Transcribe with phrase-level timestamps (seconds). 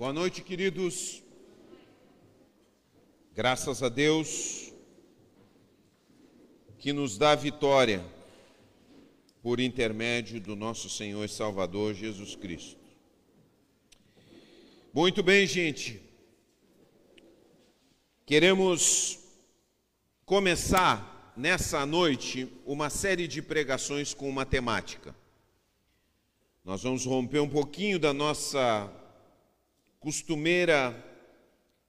[0.00, 1.22] Boa noite, queridos.
[3.34, 4.72] Graças a Deus
[6.78, 8.02] que nos dá vitória
[9.42, 12.80] por intermédio do nosso Senhor e Salvador Jesus Cristo.
[14.90, 16.00] Muito bem, gente.
[18.24, 19.18] Queremos
[20.24, 25.14] começar nessa noite uma série de pregações com uma temática.
[26.64, 28.90] Nós vamos romper um pouquinho da nossa
[30.00, 30.96] costumeira,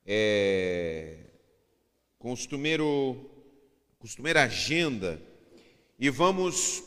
[0.06, 1.18] é,
[2.20, 3.32] costumeiro,
[3.98, 5.22] costumeira agenda
[5.98, 6.84] e vamos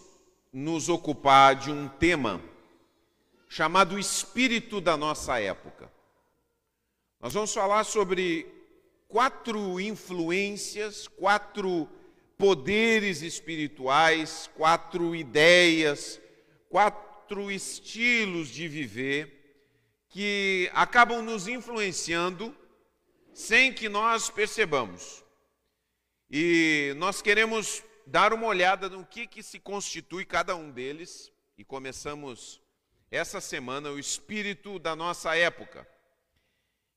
[0.52, 2.42] nos ocupar de um tema
[3.48, 5.90] chamado espírito da nossa época.
[7.18, 8.46] Nós vamos falar sobre
[9.08, 11.88] quatro influências, quatro
[12.36, 16.20] poderes espirituais, quatro ideias,
[16.68, 19.43] quatro estilos de viver
[20.14, 22.56] que acabam nos influenciando
[23.32, 25.24] sem que nós percebamos.
[26.30, 31.64] E nós queremos dar uma olhada no que, que se constitui cada um deles, e
[31.64, 32.62] começamos
[33.10, 35.84] essa semana o espírito da nossa época.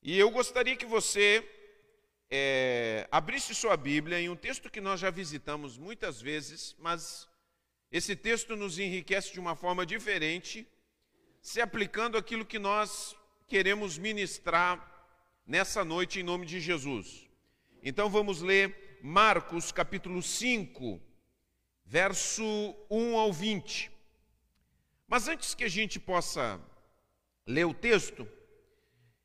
[0.00, 1.44] E eu gostaria que você
[2.30, 7.28] é, abrisse sua Bíblia em um texto que nós já visitamos muitas vezes, mas
[7.90, 10.64] esse texto nos enriquece de uma forma diferente
[11.48, 14.86] se aplicando aquilo que nós queremos ministrar
[15.46, 17.26] nessa noite em nome de Jesus.
[17.82, 21.00] Então vamos ler Marcos capítulo 5,
[21.86, 22.44] verso
[22.90, 23.90] 1 ao 20.
[25.06, 26.60] Mas antes que a gente possa
[27.46, 28.28] ler o texto,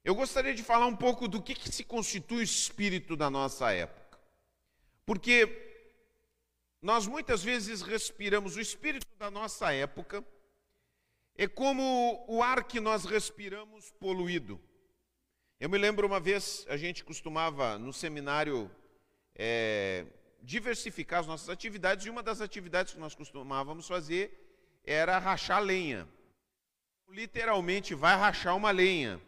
[0.02, 3.74] eu gostaria de falar um pouco do que, que se constitui o espírito da nossa
[3.74, 4.18] época.
[5.06, 5.46] Porque
[6.82, 10.24] nós muitas vezes respiramos o espírito da nossa época
[11.36, 14.62] é como o ar que nós respiramos poluído.
[15.60, 18.70] Eu me lembro uma vez, a gente costumava no seminário
[19.36, 20.06] é,
[20.42, 24.40] diversificar as nossas atividades, e uma das atividades que nós costumávamos fazer
[24.84, 26.08] era rachar lenha.
[27.10, 29.20] Literalmente, vai rachar uma lenha.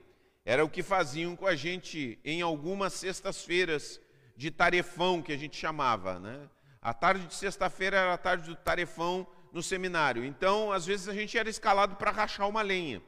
[0.44, 4.00] Era o que faziam com a gente em algumas sextas-feiras
[4.36, 6.20] de tarefão, que a gente chamava.
[6.20, 6.50] Né?
[6.82, 10.26] A tarde de sexta-feira era a tarde do tarefão no seminário.
[10.26, 13.02] Então, às vezes, a gente era escalado para rachar uma lenha.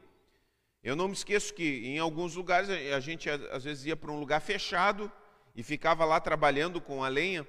[0.81, 4.18] Eu não me esqueço que em alguns lugares a gente às vezes ia para um
[4.18, 5.12] lugar fechado
[5.53, 7.46] e ficava lá trabalhando com a lenha.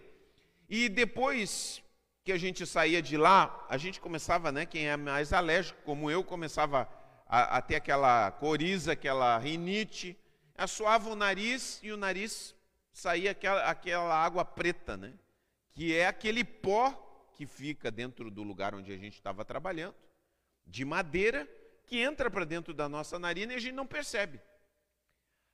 [0.69, 1.81] E depois
[2.25, 6.10] que a gente saía de lá, a gente começava, né, quem é mais alérgico, como
[6.10, 6.88] eu, começava
[7.28, 10.19] a, a ter aquela coriza, aquela rinite,
[10.56, 12.53] assoava o nariz e o nariz
[12.92, 15.12] saía aquela, aquela água preta, né,
[15.70, 17.07] que é aquele pó
[17.38, 19.94] que fica dentro do lugar onde a gente estava trabalhando,
[20.66, 21.49] de madeira,
[21.87, 24.41] que entra para dentro da nossa narina e a gente não percebe.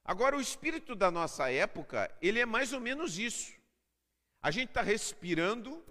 [0.03, 3.53] Agora, o espírito da nossa época, ele é mais ou menos isso.
[4.41, 5.84] A gente está respirando,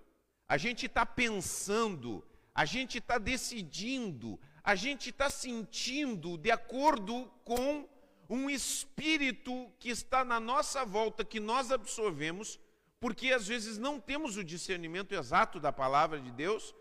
[0.48, 7.88] a gente está pensando, a gente está decidindo, a gente está sentindo de acordo com
[8.28, 12.59] um espírito que está na nossa volta, que nós absorvemos,
[13.03, 16.74] porque às vezes não temos o discernimento exato da palavra de Deus,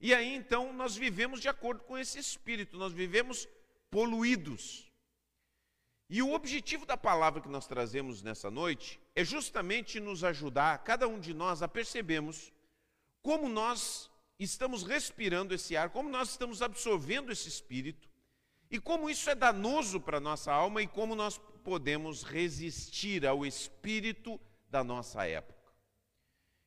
[0.00, 3.48] e aí então nós vivemos de acordo com esse espírito, nós vivemos
[3.90, 4.88] poluídos.
[6.08, 11.08] E o objetivo da palavra que nós trazemos nessa noite é justamente nos ajudar, cada
[11.08, 12.52] um de nós, a percebermos
[13.20, 14.08] como nós
[14.38, 18.08] estamos respirando esse ar, como nós estamos absorvendo esse espírito,
[18.70, 23.44] e como isso é danoso para a nossa alma e como nós podemos resistir ao
[23.44, 25.53] espírito da nossa época.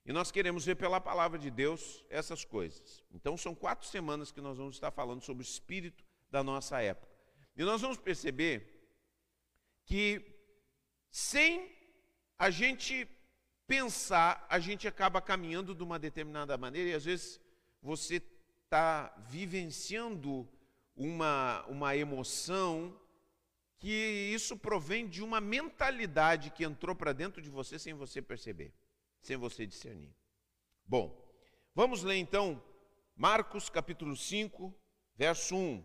[0.08, 3.04] E nós queremos ver pela palavra de Deus essas coisas.
[3.14, 6.02] Então, são quatro semanas que nós vamos estar falando sobre o espírito
[6.32, 7.14] da nossa época.
[7.58, 8.90] E nós vamos perceber
[9.84, 10.26] que,
[11.12, 11.70] sem
[12.40, 13.06] a gente
[13.68, 17.42] pensar, a gente acaba caminhando de uma determinada maneira, e às vezes
[17.82, 18.24] você
[18.64, 20.48] está vivenciando
[20.96, 22.98] uma, uma emoção
[23.78, 28.74] que isso provém de uma mentalidade que entrou para dentro de você sem você perceber
[29.22, 30.16] sem você discernir.
[30.86, 31.16] Bom,
[31.74, 32.62] vamos ler então
[33.16, 34.74] Marcos capítulo 5,
[35.16, 35.84] verso 1.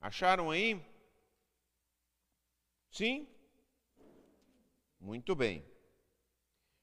[0.00, 0.80] Acharam aí?
[2.90, 3.28] Sim?
[4.98, 5.64] Muito bem.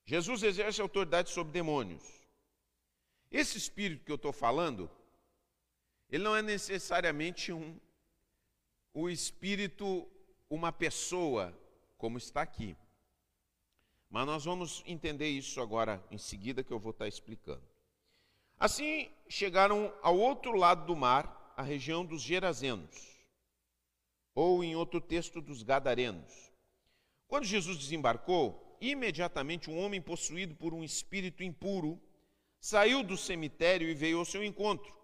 [0.04, 2.04] Jesus exerce autoridade sobre demônios.
[3.30, 4.90] Esse espírito que eu estou falando,
[6.10, 7.80] ele não é necessariamente um,
[8.94, 10.10] o espírito,
[10.50, 11.58] uma pessoa,
[11.98, 12.76] como está aqui.
[14.10, 17.64] Mas nós vamos entender isso agora em seguida que eu vou estar explicando.
[18.60, 23.16] Assim chegaram ao outro lado do mar, a região dos Gerazenos.
[24.34, 26.52] ou em outro texto dos Gadarenos.
[27.28, 32.00] Quando Jesus desembarcou, imediatamente um homem possuído por um espírito impuro
[32.60, 34.96] saiu do cemitério e veio ao seu encontro.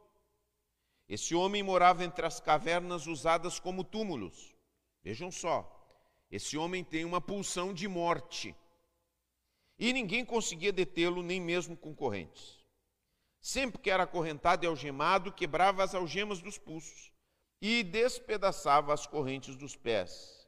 [1.10, 4.56] Esse homem morava entre as cavernas usadas como túmulos.
[5.04, 5.68] Vejam só,
[6.30, 8.56] esse homem tem uma pulsão de morte.
[9.84, 12.58] E ninguém conseguia detê-lo, nem mesmo com correntes.
[13.42, 17.12] Sempre que era acorrentado e algemado, quebrava as algemas dos pulsos
[17.62, 20.48] e despedaçava as correntes dos pés.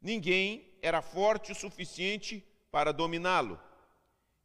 [0.00, 3.60] Ninguém era forte o suficiente para dominá-lo.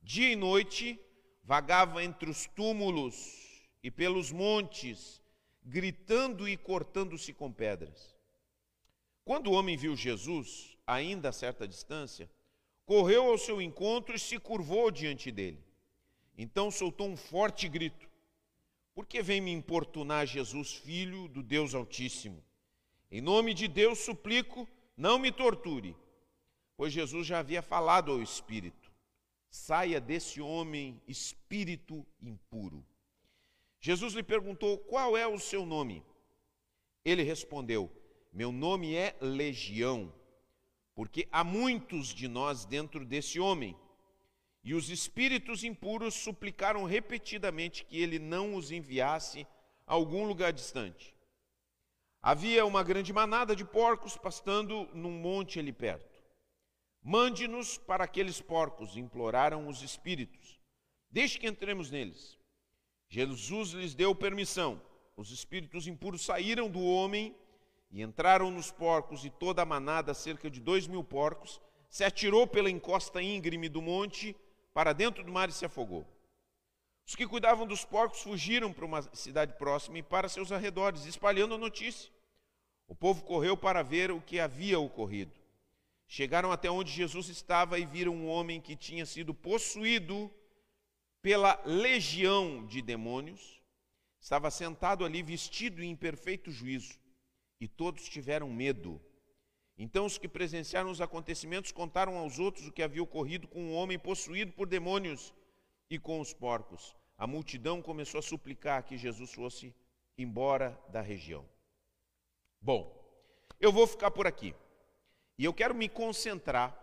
[0.01, 0.99] Dia e noite
[1.43, 5.21] vagava entre os túmulos e pelos montes,
[5.61, 8.15] gritando e cortando-se com pedras.
[9.23, 12.27] Quando o homem viu Jesus, ainda a certa distância,
[12.85, 15.63] correu ao seu encontro e se curvou diante dele.
[16.37, 18.09] Então soltou um forte grito:
[18.93, 22.43] Por que vem me importunar Jesus, filho do Deus Altíssimo?
[23.11, 25.95] Em nome de Deus suplico, não me torture.
[26.75, 28.91] Pois Jesus já havia falado ao espírito:
[29.49, 32.83] Saia desse homem, espírito impuro.
[33.79, 36.03] Jesus lhe perguntou: Qual é o seu nome?
[37.05, 37.91] Ele respondeu:
[38.31, 40.11] Meu nome é Legião,
[40.95, 43.75] porque há muitos de nós dentro desse homem.
[44.63, 49.45] E os espíritos impuros suplicaram repetidamente que ele não os enviasse
[49.85, 51.13] a algum lugar distante.
[52.21, 56.23] Havia uma grande manada de porcos pastando num monte ali perto.
[57.01, 60.57] Mande-nos para aqueles porcos, imploraram os espíritos.
[61.11, 62.39] Deixe que entremos neles.
[63.09, 64.81] Jesus lhes deu permissão.
[65.17, 67.35] Os espíritos impuros saíram do homem
[67.93, 72.47] e entraram nos porcos, e toda a manada, cerca de dois mil porcos, se atirou
[72.47, 74.35] pela encosta íngreme do monte
[74.73, 76.03] para dentro do mar e se afogou.
[77.05, 81.53] Os que cuidavam dos porcos fugiram para uma cidade próxima e para seus arredores, espalhando
[81.53, 82.11] a notícia.
[82.87, 85.31] O povo correu para ver o que havia ocorrido.
[86.07, 90.31] Chegaram até onde Jesus estava e viram um homem que tinha sido possuído
[91.21, 93.61] pela legião de demônios.
[94.19, 96.97] Estava sentado ali, vestido em perfeito juízo,
[97.63, 99.01] e todos tiveram medo.
[99.77, 103.73] Então os que presenciaram os acontecimentos contaram aos outros o que havia ocorrido com um
[103.73, 105.33] homem possuído por demônios
[105.89, 106.93] e com os porcos.
[107.17, 109.73] A multidão começou a suplicar que Jesus fosse
[110.17, 111.47] embora da região.
[112.59, 113.01] Bom,
[113.61, 114.53] eu vou ficar por aqui.
[115.37, 116.77] E eu quero me concentrar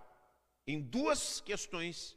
[0.66, 2.16] em duas questões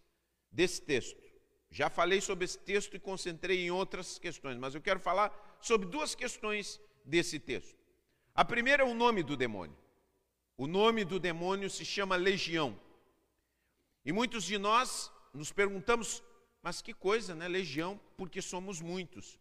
[0.50, 1.21] desse texto.
[1.69, 5.89] Já falei sobre esse texto e concentrei em outras questões, mas eu quero falar sobre
[5.89, 7.83] duas questões desse texto.
[8.36, 9.78] A primeira é o nome do demônio.
[10.58, 12.80] O nome do demônio se chama Legião.
[14.04, 16.24] E muitos de nós nos perguntamos,
[16.62, 17.48] mas que coisa, né?
[17.48, 19.40] Legião, porque somos muitos.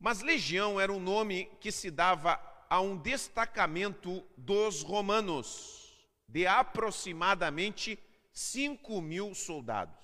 [0.00, 7.98] Mas Legião era um nome que se dava a um destacamento dos romanos, de aproximadamente
[8.32, 9.94] 5 mil soldados.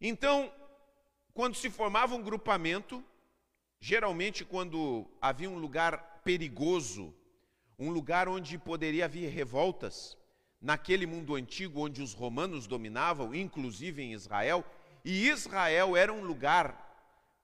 [0.00, 0.52] Então,
[1.32, 3.02] quando se formava um grupamento,
[3.80, 7.14] geralmente quando havia um lugar perigoso
[7.78, 10.16] um lugar onde poderia haver revoltas,
[10.60, 14.62] naquele mundo antigo onde os romanos dominavam, inclusive em Israel,
[15.02, 16.88] e Israel era um lugar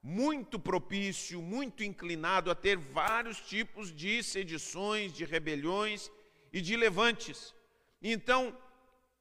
[0.03, 6.11] muito propício, muito inclinado a ter vários tipos de sedições, de rebeliões
[6.53, 7.55] e de levantes.
[8.03, 8.57] Então,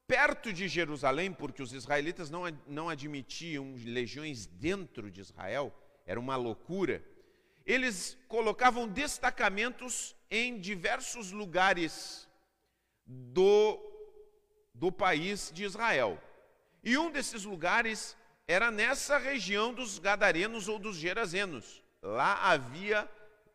[0.06, 6.36] perto de Jerusalém, porque os israelitas não, não admitiam legiões dentro de Israel, era uma
[6.36, 7.02] loucura,
[7.66, 12.28] eles colocavam destacamentos em diversos lugares
[13.04, 13.80] do,
[14.72, 16.22] do país de Israel.
[16.84, 21.82] E um desses lugares era nessa região dos Gadarenos ou dos Gerazenos.
[22.00, 23.08] Lá havia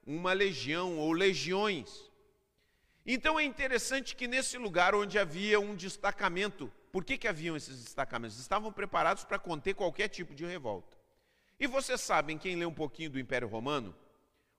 [0.05, 2.11] uma legião ou legiões.
[3.05, 7.81] Então é interessante que nesse lugar onde havia um destacamento, por que, que haviam esses
[7.81, 8.37] destacamentos?
[8.37, 11.00] Estavam preparados para conter qualquer tipo de revolta.
[11.61, 13.95] E vocês sabem, quem lê um pouquinho do Império Romano,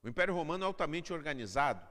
[0.01, 1.85] o Império Romano é altamente organizado,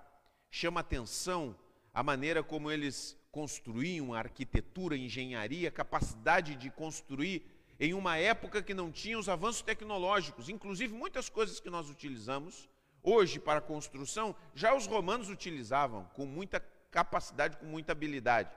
[0.51, 1.55] chama atenção
[1.93, 7.45] a maneira como eles construíam a arquitetura, a engenharia, a capacidade de construir
[7.79, 12.67] em uma época que não tinha os avanços tecnológicos, inclusive muitas coisas que nós utilizamos
[13.03, 16.59] hoje para construção, já os romanos utilizavam com muita
[16.91, 18.49] capacidade, com muita habilidade.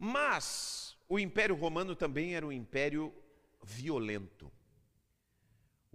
[0.00, 3.14] Mas o Império Romano também era um império
[3.62, 4.50] violento.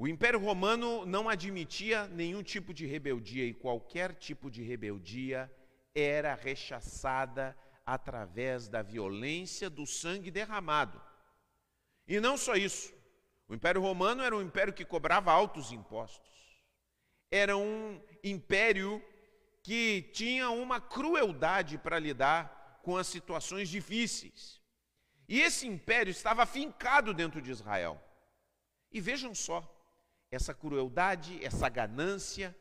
[0.01, 5.53] O Império Romano não admitia nenhum tipo de rebeldia e qualquer tipo de rebeldia
[5.93, 7.53] era rechaçada
[7.85, 11.01] através da violência do sangue derramado.
[12.07, 12.93] E não só isso.
[13.45, 16.31] O Império Romano era um império que cobrava altos impostos.
[17.29, 19.03] Era um império
[19.61, 24.61] que tinha uma crueldade para lidar com as situações difíceis.
[25.27, 28.01] E esse império estava fincado dentro de Israel.
[28.89, 29.75] E vejam só,
[30.31, 32.55] essa crueldade, essa ganância,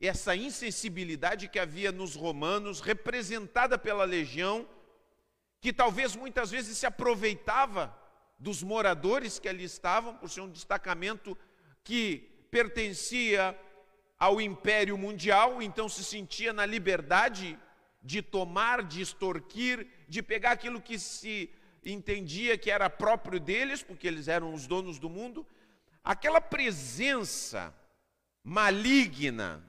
[0.00, 4.68] essa insensibilidade que havia nos romanos, representada pela legião,
[5.60, 7.96] que talvez muitas vezes se aproveitava
[8.38, 11.38] dos moradores que ali estavam, por ser um destacamento
[11.82, 13.58] que pertencia
[14.18, 17.58] ao império mundial, então se sentia na liberdade
[18.02, 21.50] de tomar, de extorquir, de pegar aquilo que se
[21.84, 25.46] entendia que era próprio deles, porque eles eram os donos do mundo.
[26.04, 27.74] Aquela presença
[28.44, 29.64] maligna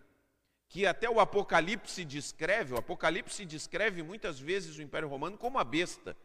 [0.67, 5.63] que até o Apocalipse descreve, o Apocalipse descreve muitas vezes o Império Romano como a
[5.63, 6.17] besta.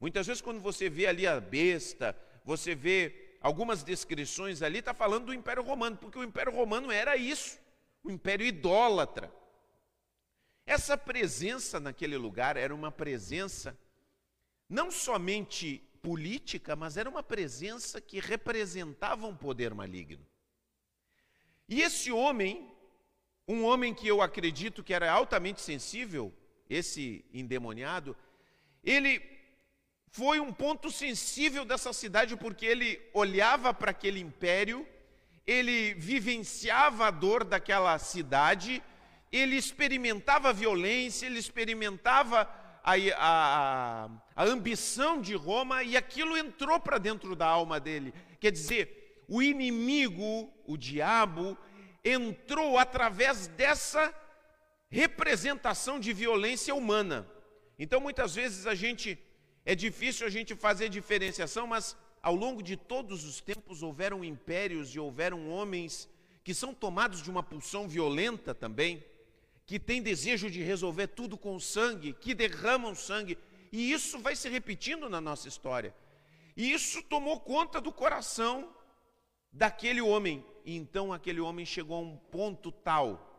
[0.00, 5.26] Muitas vezes, quando você vê ali a besta, você vê algumas descrições ali, está falando
[5.26, 7.60] do Império Romano, porque o Império Romano era isso,
[8.02, 9.32] o Império idólatra.
[10.66, 13.78] Essa presença naquele lugar era uma presença
[14.68, 20.26] não somente política, mas era uma presença que representava um poder maligno.
[21.68, 22.68] E esse homem,
[23.46, 26.34] um homem que eu acredito que era altamente sensível,
[26.68, 28.16] esse endemoniado,
[28.82, 29.22] ele
[30.10, 34.86] foi um ponto sensível dessa cidade porque ele olhava para aquele império,
[35.46, 38.82] ele vivenciava a dor daquela cidade,
[39.30, 42.44] ele experimentava violência, ele experimentava
[42.82, 48.12] a, a, a ambição de Roma e aquilo entrou para dentro da alma dele.
[48.40, 51.56] Quer dizer, o inimigo, o diabo,
[52.04, 54.12] entrou através dessa
[54.90, 57.26] representação de violência humana.
[57.78, 59.18] Então, muitas vezes a gente
[59.64, 64.94] é difícil a gente fazer diferenciação, mas ao longo de todos os tempos houveram impérios
[64.94, 66.08] e houveram homens
[66.44, 69.04] que são tomados de uma pulsão violenta também,
[69.72, 73.38] que têm desejo de resolver tudo com sangue, que derramam sangue,
[73.72, 75.94] e isso vai se repetindo na nossa história.
[76.54, 78.70] E isso tomou conta do coração
[79.50, 80.44] daquele homem.
[80.62, 83.34] E então aquele homem chegou a um ponto tal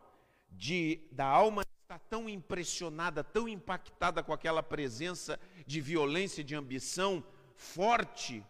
[0.50, 7.22] de da alma estar tão impressionada, tão impactada com aquela presença de violência, de ambição
[7.54, 8.44] forte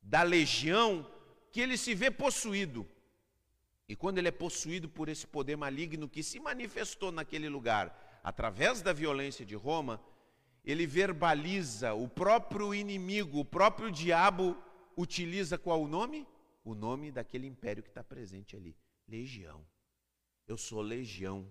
[0.00, 1.04] da legião,
[1.50, 2.86] que ele se vê possuído.
[3.88, 8.82] E quando ele é possuído por esse poder maligno que se manifestou naquele lugar, através
[8.82, 10.00] da violência de Roma,
[10.64, 14.56] ele verbaliza o próprio inimigo, o próprio diabo
[14.96, 16.26] utiliza qual o nome?
[16.66, 18.76] o nome daquele império que está presente ali:
[19.08, 19.64] Legião.
[20.48, 21.50] Eu sou legião.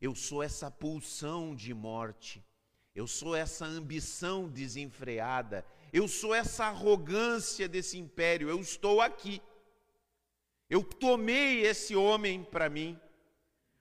[0.00, 2.44] Eu sou essa pulsão de morte.
[2.94, 5.64] Eu sou essa ambição desenfreada.
[5.92, 8.48] Eu sou essa arrogância desse império.
[8.48, 9.40] Eu estou aqui.
[10.68, 12.98] Eu tomei esse homem para mim,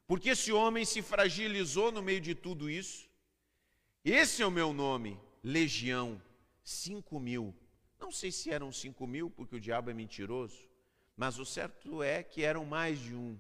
[0.08, 3.10] porque esse homem se fragilizou no meio de tudo isso.
[4.04, 6.22] Esse é o meu nome, Legião,
[6.64, 7.54] cinco mil.
[8.00, 10.70] Não sei se eram cinco mil, porque o diabo é mentiroso.
[11.18, 13.40] Mas o certo é que eram mais de um.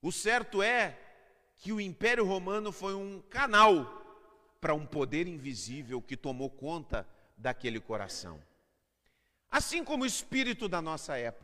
[0.00, 0.98] O certo é
[1.56, 4.02] que o Império Romano foi um canal
[4.60, 7.06] para um poder invisível que tomou conta
[7.36, 8.40] daquele coração.
[9.50, 11.43] Assim como o espírito da nossa época,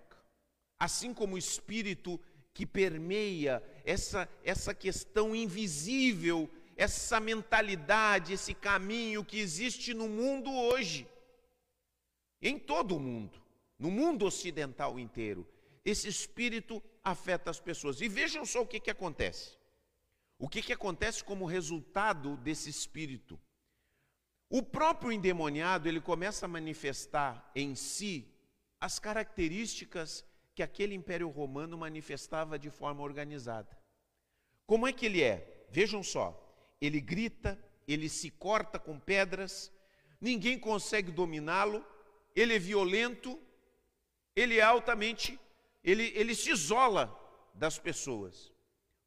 [0.81, 2.19] assim como o espírito
[2.53, 11.07] que permeia essa, essa questão invisível, essa mentalidade, esse caminho que existe no mundo hoje,
[12.43, 13.41] em todo o mundo
[13.81, 15.49] no mundo ocidental inteiro.
[15.83, 18.03] Esse espírito afeta as pessoas.
[18.03, 19.57] E vejam só o que, que acontece.
[20.39, 23.41] O que, que acontece como resultado desse espírito?
[24.51, 28.29] O próprio endemoniado, ele começa a manifestar em si
[28.79, 33.79] as características que aquele império romano manifestava de forma organizada.
[34.67, 35.67] Como é que ele é?
[35.71, 36.37] Vejam só,
[36.81, 39.73] ele grita, ele se corta com pedras,
[40.21, 41.85] ninguém consegue dominá-lo,
[42.35, 43.41] ele é violento,
[44.35, 45.39] ele é altamente,
[45.83, 47.17] ele, ele se isola
[47.55, 48.53] das pessoas,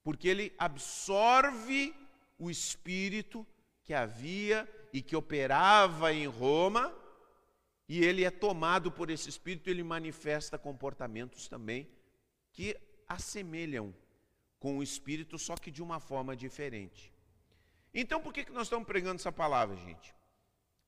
[0.04, 1.96] porque ele absorve
[2.38, 3.46] o espírito
[3.84, 6.94] que havia e que operava em Roma,
[7.88, 11.90] e ele é tomado por esse espírito, ele manifesta comportamentos também
[12.52, 13.94] que assemelham
[14.60, 17.12] com o espírito, só que de uma forma diferente.
[17.94, 20.16] Então, por que, que nós estamos pregando essa palavra, gente?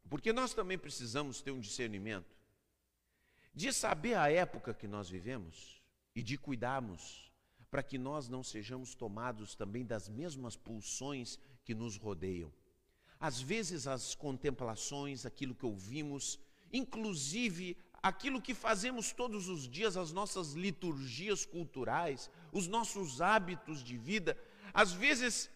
[0.10, 2.36] Porque nós também precisamos ter um discernimento
[3.54, 5.82] de saber a época que nós vivemos
[6.16, 7.32] e de cuidarmos
[7.70, 12.52] para que nós não sejamos tomados também das mesmas pulsões que nos rodeiam.
[13.20, 16.40] Às vezes, as contemplações, aquilo que ouvimos,
[16.76, 23.98] inclusive aquilo que fazemos todos os dias, as nossas liturgias culturais, os nossos hábitos de
[23.98, 24.38] vida,
[24.74, 25.50] às vezes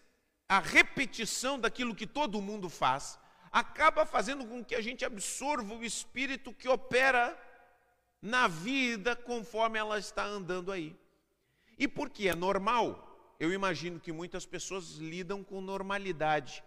[0.48, 3.18] a repetição daquilo que todo mundo faz,
[3.52, 7.38] acaba fazendo com que a gente absorva o espírito que opera
[8.20, 10.96] na vida conforme ela está andando aí.
[11.78, 16.62] E porque é normal, eu imagino que muitas pessoas lidam com normalidade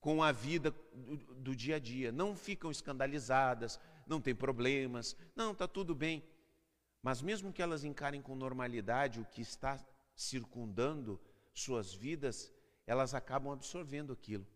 [0.00, 5.52] com a vida do, do dia a dia, não ficam escandalizadas, não tem problemas, não,
[5.52, 6.22] está tudo bem.
[7.02, 9.78] Mas mesmo que elas encarem com normalidade o que está
[10.14, 11.20] circundando
[11.54, 12.52] suas vidas,
[12.86, 14.46] elas acabam absorvendo aquilo.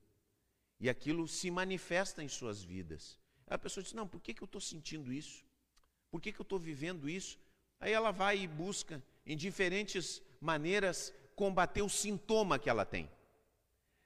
[0.81, 3.19] E aquilo se manifesta em suas vidas.
[3.47, 5.45] A pessoa diz: Não, por que, que eu estou sentindo isso?
[6.11, 7.39] Por que, que eu estou vivendo isso?
[7.81, 13.11] Aí ela vai e busca, em diferentes maneiras, combater o sintoma que ela tem.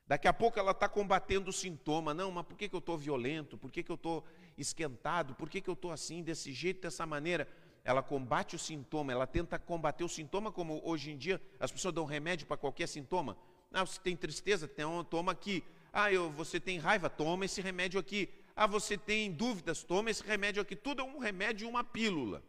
[0.09, 2.15] Daqui a pouco ela está combatendo o sintoma.
[2.15, 3.59] Não, mas por que, que eu estou violento?
[3.59, 4.25] Por que, que eu estou
[4.57, 5.35] esquentado?
[5.35, 7.47] Por que, que eu estou assim, desse jeito, dessa maneira?
[7.85, 11.95] Ela combate o sintoma, ela tenta combater o sintoma, como hoje em dia as pessoas
[11.95, 13.37] dão remédio para qualquer sintoma.
[13.71, 14.67] Ah, você tem tristeza?
[15.11, 15.63] Toma aqui.
[15.93, 17.11] Ah, eu, você tem raiva?
[17.11, 18.31] Toma esse remédio aqui.
[18.57, 19.85] Ah, você tem dúvidas?
[19.85, 20.75] Toma esse remédio aqui.
[20.75, 22.43] Tudo é um remédio e uma pílula.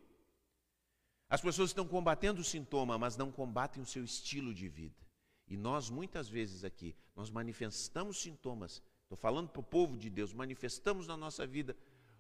[1.30, 5.09] As pessoas estão combatendo o sintoma, mas não combatem o seu estilo de vida.
[5.50, 10.32] E nós, muitas vezes aqui, nós manifestamos sintomas, estou falando para o povo de Deus,
[10.32, 11.76] manifestamos na nossa vida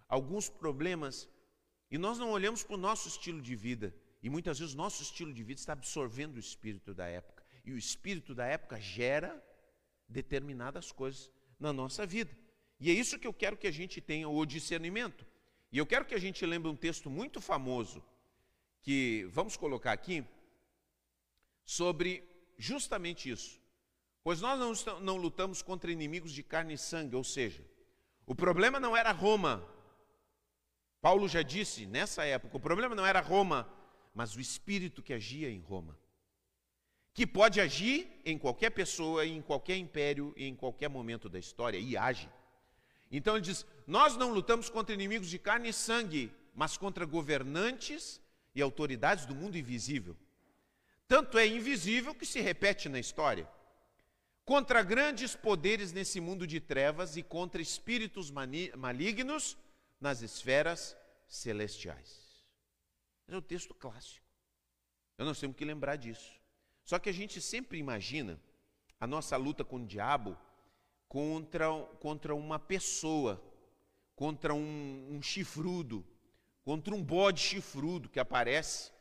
[0.07, 1.29] alguns problemas
[1.91, 3.93] e nós não olhamos para o nosso estilo de vida.
[4.21, 7.43] E muitas vezes o nosso estilo de vida está absorvendo o espírito da época.
[7.63, 9.41] E o espírito da época gera
[10.07, 12.35] determinadas coisas na nossa vida.
[12.79, 15.25] E é isso que eu quero que a gente tenha o discernimento.
[15.71, 18.03] E eu quero que a gente lembre um texto muito famoso,
[18.81, 20.25] que vamos colocar aqui,
[21.63, 22.23] sobre
[22.59, 23.59] justamente isso.
[24.21, 27.65] Pois nós não, não lutamos contra inimigos de carne e sangue, ou seja,
[28.27, 29.65] o problema não era Roma.
[31.01, 33.67] Paulo já disse nessa época: o problema não era Roma,
[34.13, 35.97] mas o espírito que agia em Roma.
[37.13, 41.97] Que pode agir em qualquer pessoa, em qualquer império em qualquer momento da história, e
[41.97, 42.29] age.
[43.09, 48.21] Então ele diz: Nós não lutamos contra inimigos de carne e sangue, mas contra governantes
[48.53, 50.15] e autoridades do mundo invisível
[51.09, 53.49] tanto é invisível que se repete na história.
[54.45, 58.31] Contra grandes poderes nesse mundo de trevas e contra espíritos
[58.77, 59.57] malignos
[59.99, 60.95] nas esferas
[61.27, 62.45] celestiais.
[63.27, 64.25] é o texto clássico.
[65.17, 66.39] Eu não temos que lembrar disso.
[66.85, 68.39] Só que a gente sempre imagina
[68.99, 70.37] a nossa luta com o diabo
[71.07, 71.67] contra,
[71.99, 73.41] contra uma pessoa,
[74.15, 76.05] contra um, um chifrudo,
[76.63, 78.91] contra um bode chifrudo que aparece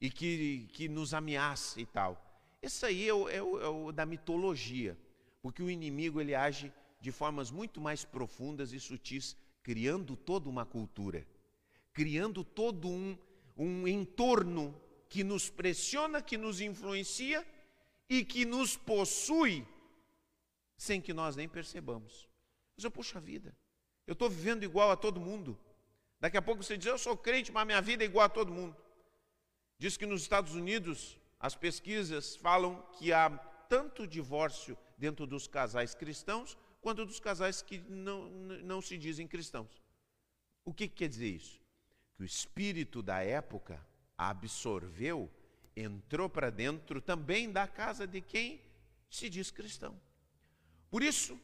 [0.00, 2.26] e que, que nos ameaça e tal.
[2.62, 4.96] Isso aí é o, é, o, é o, da mitologia,
[5.42, 10.64] porque o inimigo ele age de formas muito mais profundas e sutis, criando toda uma
[10.64, 11.26] cultura,
[11.92, 13.16] criando todo um,
[13.56, 14.74] um entorno
[15.08, 17.46] que nos pressiona, que nos influencia
[18.08, 19.66] e que nos possui
[20.76, 22.28] sem que nós nem percebamos.
[22.76, 23.54] Mas eu, puxa vida,
[24.06, 25.58] eu estou vivendo igual a todo mundo.
[26.18, 28.52] Daqui a pouco você diz, eu sou crente, mas minha vida é igual a todo
[28.52, 28.76] mundo.
[29.80, 33.30] Diz que nos Estados Unidos as pesquisas falam que há
[33.66, 39.82] tanto divórcio dentro dos casais cristãos quanto dos casais que não, não se dizem cristãos.
[40.66, 41.62] O que, que quer dizer isso?
[42.14, 43.82] Que o espírito da época
[44.18, 45.30] absorveu,
[45.74, 48.60] entrou para dentro também da casa de quem
[49.08, 49.98] se diz cristão.
[50.90, 51.40] Por isso,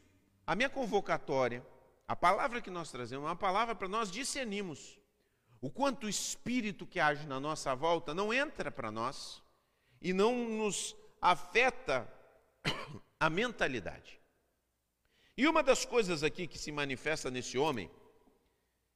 [0.46, 1.66] a minha convocatória,
[2.07, 4.99] a palavra que nós trazemos, é uma palavra para nós discernirmos
[5.60, 9.42] o quanto o espírito que age na nossa volta não entra para nós
[10.00, 12.08] e não nos afeta
[13.18, 14.20] a mentalidade.
[15.36, 17.90] E uma das coisas aqui que se manifesta nesse homem,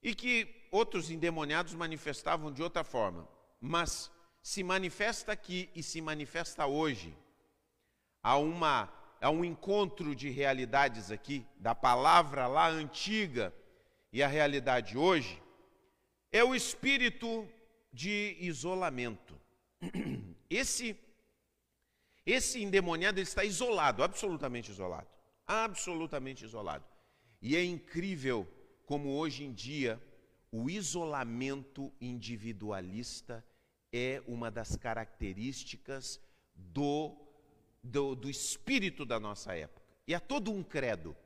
[0.02, 3.28] e que outros endemoniados manifestavam de outra forma,
[3.60, 4.10] mas
[4.42, 7.14] se manifesta aqui e se manifesta hoje,
[8.22, 13.54] há, uma, há um encontro de realidades aqui, da palavra lá antiga
[14.12, 15.42] e a realidade hoje,
[16.32, 17.48] é o espírito
[17.92, 19.38] de isolamento.
[20.48, 20.96] Esse
[22.26, 25.08] esse endemoniado ele está isolado, absolutamente isolado,
[25.46, 26.84] absolutamente isolado.
[27.40, 28.46] E é incrível
[28.84, 30.00] como hoje em dia
[30.52, 33.44] o isolamento individualista
[33.92, 36.20] é uma das características
[36.54, 37.16] do,
[37.82, 39.86] do, do espírito da nossa época.
[40.06, 41.16] E há todo um credo,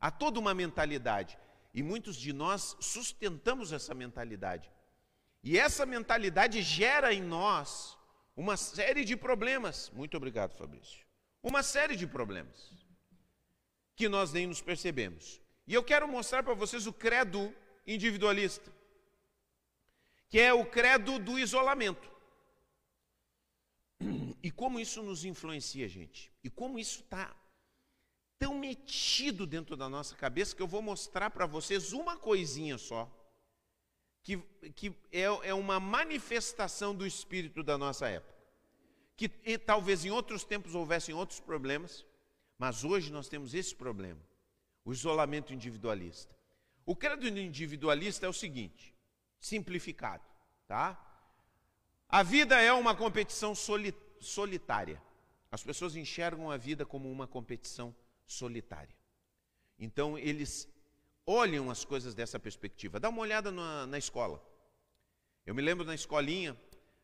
[0.00, 1.38] há toda uma mentalidade.
[1.72, 4.70] E muitos de nós sustentamos essa mentalidade.
[5.42, 7.96] E essa mentalidade gera em nós
[8.36, 9.90] uma série de problemas.
[9.90, 11.06] Muito obrigado, Fabrício.
[11.42, 12.72] Uma série de problemas
[13.94, 15.40] que nós nem nos percebemos.
[15.66, 17.54] E eu quero mostrar para vocês o credo
[17.86, 18.72] individualista,
[20.28, 22.08] que é o credo do isolamento.
[24.40, 26.32] E como isso nos influencia, gente?
[26.44, 27.36] E como isso está
[28.38, 33.10] tão metido dentro da nossa cabeça que eu vou mostrar para vocês uma coisinha só,
[34.22, 34.38] que,
[34.74, 38.38] que é, é uma manifestação do espírito da nossa época.
[39.16, 42.06] Que e, talvez em outros tempos houvessem outros problemas,
[42.56, 44.20] mas hoje nós temos esse problema:
[44.84, 46.36] o isolamento individualista.
[46.86, 48.94] O credo individualista é o seguinte,
[49.40, 50.24] simplificado,
[50.66, 51.04] tá?
[52.08, 55.02] A vida é uma competição solitária.
[55.50, 58.07] As pessoas enxergam a vida como uma competição solitária.
[59.78, 60.68] Então, eles
[61.26, 63.00] olham as coisas dessa perspectiva.
[63.00, 64.42] Dá uma olhada na, na escola.
[65.44, 66.56] Eu me lembro na escolinha,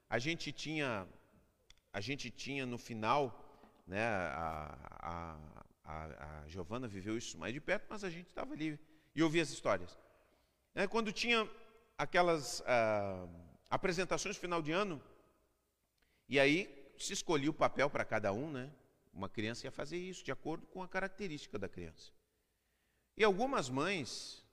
[0.09, 1.07] a gente tinha,
[1.93, 3.23] a gente tinha no final,
[3.87, 5.39] né, a, a,
[5.85, 8.79] a, a Giovana viveu isso mais de perto, mas a gente estava ali
[9.15, 9.99] e ouvia as histórias.
[10.75, 11.49] É, quando tinha
[11.97, 13.27] aquelas ah,
[13.71, 15.01] apresentações final de ano,
[16.29, 18.71] e aí se escolhia o papel para cada um, né?
[19.15, 22.13] Uma criança ia fazer isso de acordo com a característica da criança.
[23.17, 24.45] E algumas mães,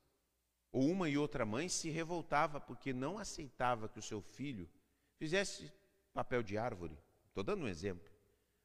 [0.72, 4.70] ou uma e outra mãe, se revoltava porque não aceitava que o seu filho
[5.18, 5.74] fizesse
[6.14, 6.96] papel de árvore.
[7.28, 8.08] Estou dando um exemplo.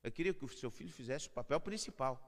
[0.03, 2.21] Eu queria que o seu filho fizesse o papel principal.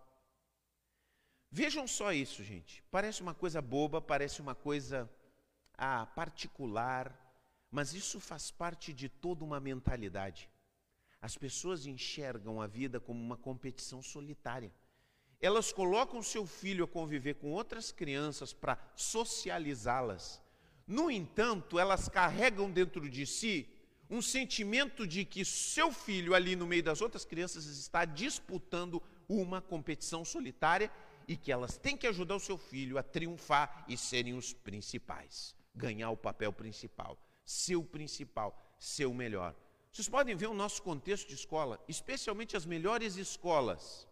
[1.51, 2.83] Vejam só isso, gente.
[2.91, 5.09] Parece uma coisa boba, parece uma coisa
[5.77, 7.17] ah, particular,
[7.71, 10.49] mas isso faz parte de toda uma mentalidade.
[11.21, 14.73] As pessoas enxergam a vida como uma competição solitária.
[15.41, 20.43] Elas colocam seu filho a conviver com outras crianças para socializá-las.
[20.87, 23.69] No entanto, elas carregam dentro de si
[24.11, 29.61] um sentimento de que seu filho, ali no meio das outras crianças, está disputando uma
[29.61, 30.91] competição solitária
[31.27, 35.55] e que elas têm que ajudar o seu filho a triunfar e serem os principais,
[35.75, 39.55] ganhar o papel principal, ser o principal, ser o melhor.
[39.93, 44.07] Vocês podem ver o nosso contexto de escola, especialmente as melhores escolas.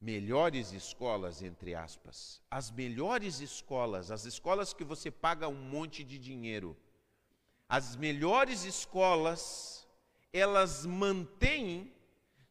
[0.00, 2.40] Melhores escolas, entre aspas.
[2.50, 6.76] As melhores escolas, as escolas que você paga um monte de dinheiro.
[7.68, 9.86] As melhores escolas,
[10.32, 11.92] elas mantêm,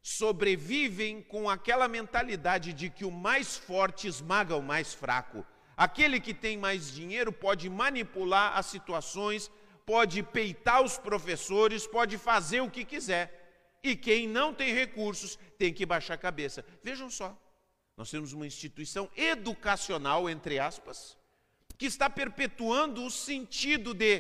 [0.02, 5.46] sobrevivem com aquela mentalidade de que o mais forte esmaga o mais fraco.
[5.76, 9.52] Aquele que tem mais dinheiro pode manipular as situações
[9.90, 13.26] pode peitar os professores, pode fazer o que quiser.
[13.82, 16.64] E quem não tem recursos tem que baixar a cabeça.
[16.84, 17.36] Vejam só,
[17.98, 21.18] nós temos uma instituição educacional, entre aspas,
[21.76, 24.14] que está perpetuando o sentido de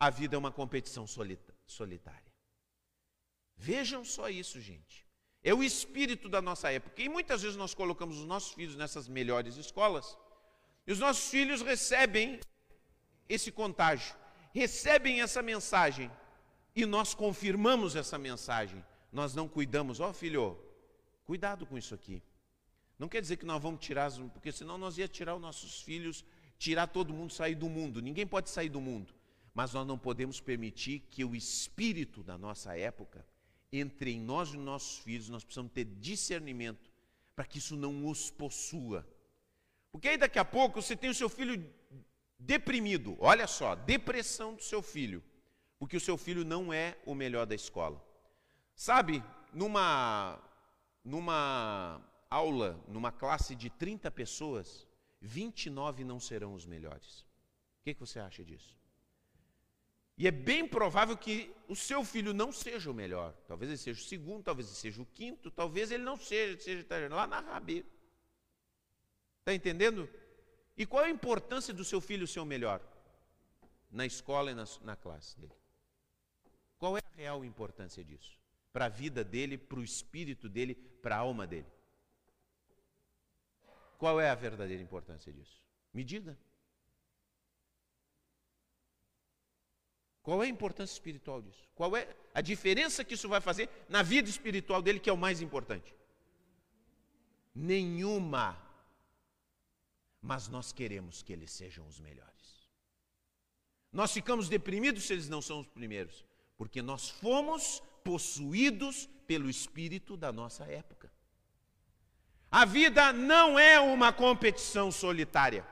[0.00, 2.32] a vida é uma competição solitária.
[3.58, 5.06] Vejam só isso, gente.
[5.42, 7.02] É o espírito da nossa época.
[7.02, 10.16] E muitas vezes nós colocamos os nossos filhos nessas melhores escolas,
[10.86, 12.40] e os nossos filhos recebem
[13.28, 14.16] esse contágio
[14.58, 16.10] recebem essa mensagem
[16.74, 18.84] e nós confirmamos essa mensagem.
[19.10, 20.58] Nós não cuidamos, ó oh, filho,
[21.24, 22.22] cuidado com isso aqui.
[22.98, 26.24] Não quer dizer que nós vamos tirar, porque senão nós ia tirar os nossos filhos,
[26.58, 28.02] tirar todo mundo sair do mundo.
[28.02, 29.14] Ninguém pode sair do mundo.
[29.54, 33.24] Mas nós não podemos permitir que o espírito da nossa época
[33.72, 35.28] entre em nós e nos nossos filhos.
[35.28, 36.90] Nós precisamos ter discernimento
[37.34, 39.06] para que isso não os possua.
[39.92, 41.64] Porque aí daqui a pouco você tem o seu filho
[42.38, 45.22] deprimido, olha só, depressão do seu filho,
[45.78, 48.02] porque o seu filho não é o melhor da escola.
[48.74, 49.22] Sabe,
[49.52, 50.40] numa,
[51.04, 54.86] numa aula, numa classe de 30 pessoas,
[55.20, 57.20] 29 não serão os melhores.
[57.80, 58.78] O que, que você acha disso?
[60.16, 63.32] E é bem provável que o seu filho não seja o melhor.
[63.46, 66.84] Talvez ele seja o segundo, talvez ele seja o quinto, talvez ele não seja, seja
[67.08, 67.86] lá na rabeira.
[69.38, 70.10] Está entendendo?
[70.78, 72.80] E qual é a importância do seu filho ser o melhor?
[73.90, 75.52] Na escola e na, na classe dele.
[76.78, 78.38] Qual é a real importância disso?
[78.72, 81.66] Para a vida dele, para o espírito dele, para a alma dele.
[83.98, 85.60] Qual é a verdadeira importância disso?
[85.92, 86.38] Me diga.
[90.22, 91.66] Qual é a importância espiritual disso?
[91.74, 95.16] Qual é a diferença que isso vai fazer na vida espiritual dele, que é o
[95.16, 95.92] mais importante?
[97.52, 98.67] Nenhuma
[100.28, 102.68] mas nós queremos que eles sejam os melhores.
[103.90, 106.22] Nós ficamos deprimidos se eles não são os primeiros,
[106.54, 111.10] porque nós fomos possuídos pelo espírito da nossa época.
[112.50, 115.66] A vida não é uma competição solitária.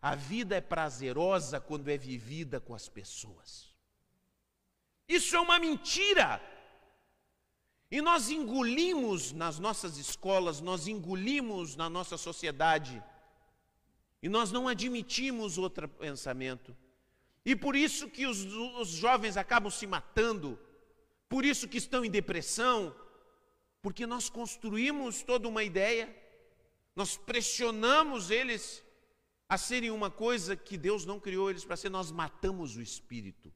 [0.00, 3.74] A vida é prazerosa quando é vivida com as pessoas.
[5.08, 6.40] Isso é uma mentira.
[7.90, 13.02] E nós engolimos nas nossas escolas, nós engolimos na nossa sociedade,
[14.22, 16.76] e nós não admitimos outro pensamento.
[17.44, 20.58] E por isso que os, os jovens acabam se matando,
[21.28, 22.94] por isso que estão em depressão,
[23.86, 26.12] Porque nós construímos toda uma ideia,
[26.96, 28.82] nós pressionamos eles
[29.48, 33.54] a serem uma coisa que Deus não criou eles para ser, nós matamos o espírito.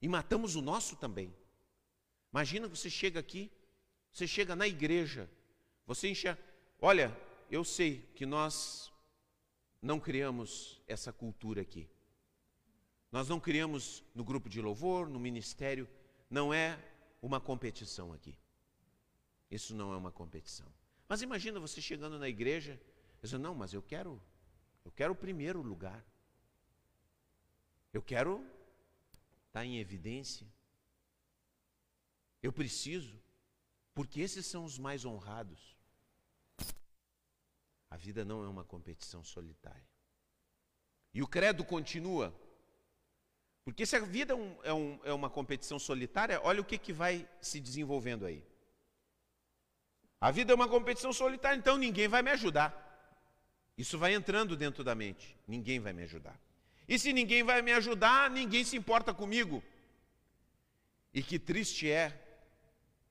[0.00, 1.34] E matamos o nosso também.
[2.32, 3.50] Imagina que você chega aqui,
[4.16, 5.30] você chega na igreja,
[5.86, 6.42] você enxerga,
[6.80, 7.14] olha,
[7.50, 8.90] eu sei que nós
[9.82, 11.86] não criamos essa cultura aqui.
[13.12, 15.86] Nós não criamos no grupo de louvor, no ministério,
[16.30, 16.82] não é
[17.20, 18.34] uma competição aqui.
[19.50, 20.72] Isso não é uma competição.
[21.06, 22.80] Mas imagina você chegando na igreja,
[23.22, 24.18] dizendo, não, mas eu quero,
[24.82, 26.02] eu quero o primeiro lugar.
[27.92, 28.42] Eu quero
[29.48, 30.46] estar em evidência.
[32.42, 33.20] Eu preciso,
[33.96, 35.74] porque esses são os mais honrados.
[37.90, 39.88] A vida não é uma competição solitária.
[41.14, 42.38] E o credo continua.
[43.64, 46.76] Porque se a vida é, um, é, um, é uma competição solitária, olha o que,
[46.76, 48.44] que vai se desenvolvendo aí.
[50.20, 52.70] A vida é uma competição solitária, então ninguém vai me ajudar.
[53.78, 55.34] Isso vai entrando dentro da mente.
[55.48, 56.38] Ninguém vai me ajudar.
[56.86, 59.64] E se ninguém vai me ajudar, ninguém se importa comigo.
[61.14, 62.25] E que triste é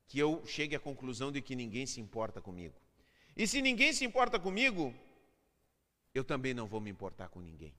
[0.08, 2.76] que eu chegue à conclusão de que ninguém se importa comigo.
[3.36, 4.94] E se ninguém se importa comigo,
[6.14, 7.76] eu também não vou me importar com ninguém.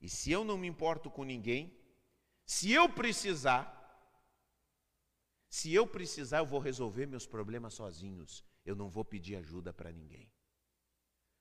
[0.00, 1.72] E se eu não me importo com ninguém,
[2.44, 3.78] se eu precisar,
[5.48, 8.44] se eu precisar, eu vou resolver meus problemas sozinhos.
[8.64, 10.30] Eu não vou pedir ajuda para ninguém.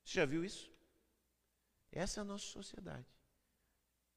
[0.04, 0.72] Você já viu isso?
[1.92, 3.08] Essa é a nossa sociedade.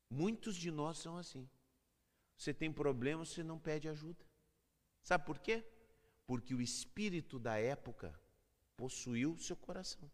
[0.09, 1.49] Muitos de nós são assim.
[2.37, 4.25] Você tem problemas, você não pede ajuda.
[5.05, 5.63] Sabe por quê?
[6.27, 8.19] Porque o espírito da época
[8.77, 10.11] possuiu seu coração.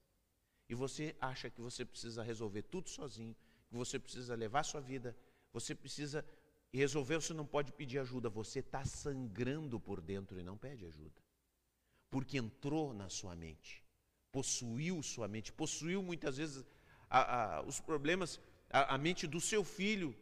[0.68, 3.35] E você acha que você precisa resolver tudo sozinho,
[3.68, 5.16] que você precisa levar sua vida,
[5.53, 6.26] você precisa
[6.72, 11.22] resolver, você não pode pedir ajuda, você está sangrando por dentro e não pede ajuda.
[12.11, 13.85] Porque entrou na sua mente,
[14.33, 16.64] possuiu sua mente, possuiu muitas vezes
[17.09, 20.16] a, a, os problemas, a, a mente do seu filho,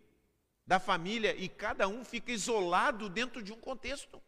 [0.67, 4.23] da família, e cada um fica isolado dentro de um contexto.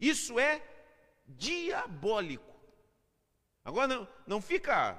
[0.00, 0.62] Isso é
[1.26, 2.54] diabólico.
[3.64, 4.96] Agora não, não fica.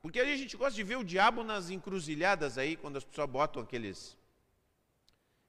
[0.00, 3.62] Porque a gente gosta de ver o diabo nas encruzilhadas aí, quando as pessoas botam
[3.62, 4.16] aqueles.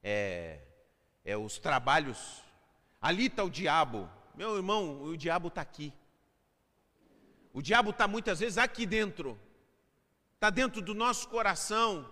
[0.03, 0.59] É,
[1.23, 2.43] é, os trabalhos.
[3.01, 4.09] Ali está o diabo.
[4.35, 5.93] Meu irmão, o diabo está aqui.
[7.53, 9.39] O diabo está muitas vezes aqui dentro.
[10.35, 12.09] Está dentro do nosso coração,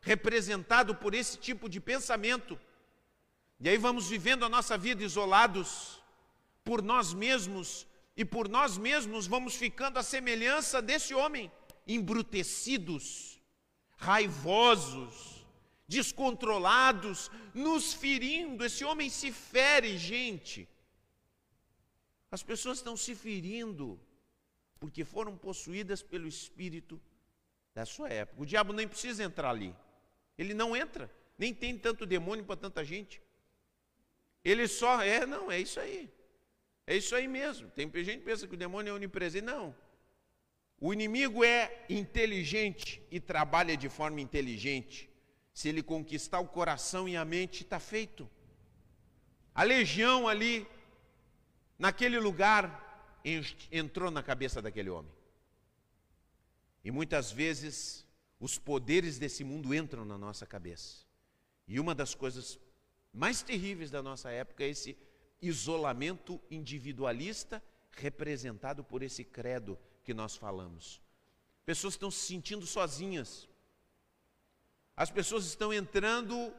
[0.00, 2.58] representado por esse tipo de pensamento.
[3.60, 6.02] E aí vamos vivendo a nossa vida isolados
[6.66, 11.50] por nós mesmos, e por nós mesmos vamos ficando à semelhança desse homem,
[11.86, 13.40] embrutecidos,
[13.96, 15.46] raivosos,
[15.86, 18.64] descontrolados, nos ferindo.
[18.64, 20.68] Esse homem se fere, gente.
[22.32, 24.00] As pessoas estão se ferindo
[24.80, 27.00] porque foram possuídas pelo espírito
[27.72, 28.42] da sua época.
[28.42, 29.72] O diabo nem precisa entrar ali.
[30.36, 33.22] Ele não entra, nem tem tanto demônio para tanta gente.
[34.44, 36.10] Ele só é, não, é isso aí.
[36.86, 37.68] É isso aí mesmo.
[37.70, 39.44] Tem gente que pensa que o demônio é onipresente.
[39.44, 39.74] Não.
[40.78, 45.10] O inimigo é inteligente e trabalha de forma inteligente.
[45.52, 48.28] Se ele conquistar o coração e a mente, está feito.
[49.54, 50.66] A legião ali,
[51.78, 53.18] naquele lugar,
[53.72, 55.10] entrou na cabeça daquele homem.
[56.84, 58.06] E muitas vezes
[58.38, 61.06] os poderes desse mundo entram na nossa cabeça.
[61.66, 62.60] E uma das coisas
[63.12, 64.96] mais terríveis da nossa época é esse
[65.40, 71.00] isolamento individualista representado por esse credo que nós falamos.
[71.64, 73.48] Pessoas estão se sentindo sozinhas.
[74.96, 76.54] As pessoas estão entrando,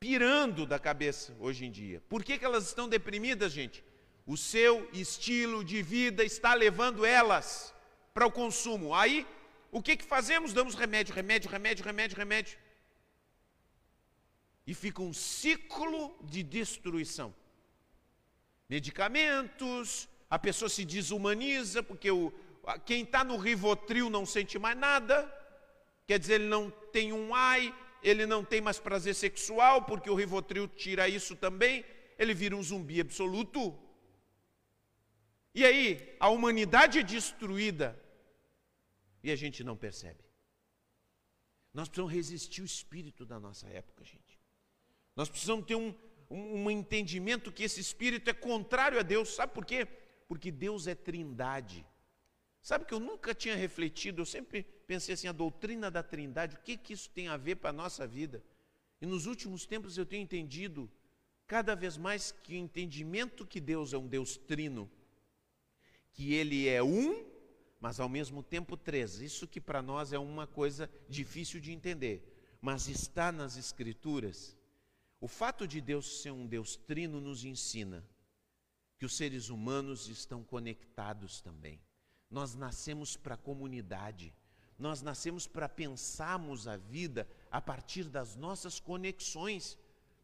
[0.00, 2.00] pirando da cabeça hoje em dia.
[2.08, 3.84] Por que, que elas estão deprimidas, gente?
[4.24, 7.74] O seu estilo de vida está levando elas
[8.14, 8.94] para o consumo.
[8.94, 9.26] Aí,
[9.70, 10.52] o que, que fazemos?
[10.52, 12.58] Damos remédio, remédio, remédio, remédio, remédio.
[14.66, 17.34] E fica um ciclo de destruição
[18.72, 22.32] medicamentos, a pessoa se desumaniza, porque o,
[22.86, 25.16] quem está no Rivotril não sente mais nada,
[26.06, 27.62] quer dizer, ele não tem um ai,
[28.02, 31.84] ele não tem mais prazer sexual, porque o Rivotril tira isso também,
[32.18, 33.78] ele vira um zumbi absoluto.
[35.54, 37.88] E aí, a humanidade é destruída
[39.22, 40.24] e a gente não percebe.
[41.74, 44.40] Nós precisamos resistir o espírito da nossa época, gente.
[45.14, 45.94] Nós precisamos ter um,
[46.32, 49.34] um, um entendimento que esse espírito é contrário a Deus.
[49.34, 49.86] Sabe por quê?
[50.26, 51.84] Porque Deus é trindade.
[52.62, 56.60] Sabe que eu nunca tinha refletido, eu sempre pensei assim, a doutrina da trindade, o
[56.60, 58.42] que, que isso tem a ver para a nossa vida?
[59.00, 60.88] E nos últimos tempos eu tenho entendido,
[61.46, 64.88] cada vez mais que o entendimento que Deus é um Deus trino,
[66.12, 67.26] que Ele é um,
[67.80, 69.20] mas ao mesmo tempo três.
[69.20, 74.56] Isso que para nós é uma coisa difícil de entender, mas está nas Escrituras.
[75.22, 78.04] O fato de Deus ser um Deus trino nos ensina
[78.98, 81.80] que os seres humanos estão conectados também.
[82.28, 84.34] Nós nascemos para a comunidade.
[84.76, 89.78] Nós nascemos para pensarmos a vida a partir das nossas conexões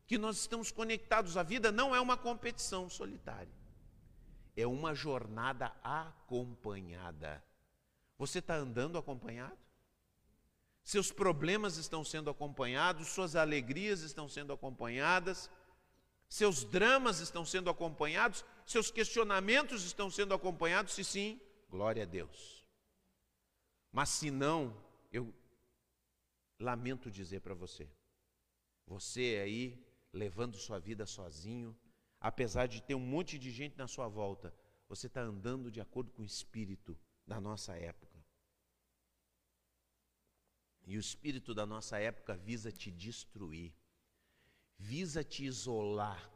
[0.04, 1.36] que nós estamos conectados.
[1.36, 3.54] A vida não é uma competição solitária,
[4.56, 7.40] é uma jornada acompanhada.
[8.18, 9.67] Você está andando acompanhado?
[10.88, 15.50] Seus problemas estão sendo acompanhados, suas alegrias estão sendo acompanhadas,
[16.26, 22.64] seus dramas estão sendo acompanhados, seus questionamentos estão sendo acompanhados, se sim, glória a Deus.
[23.92, 24.74] Mas se não,
[25.12, 25.30] eu
[26.58, 27.86] lamento dizer para você,
[28.86, 31.78] você aí levando sua vida sozinho,
[32.18, 34.54] apesar de ter um monte de gente na sua volta,
[34.88, 38.07] você está andando de acordo com o espírito da nossa época.
[40.88, 43.74] E o espírito da nossa época visa te destruir,
[44.78, 46.32] visa te isolar,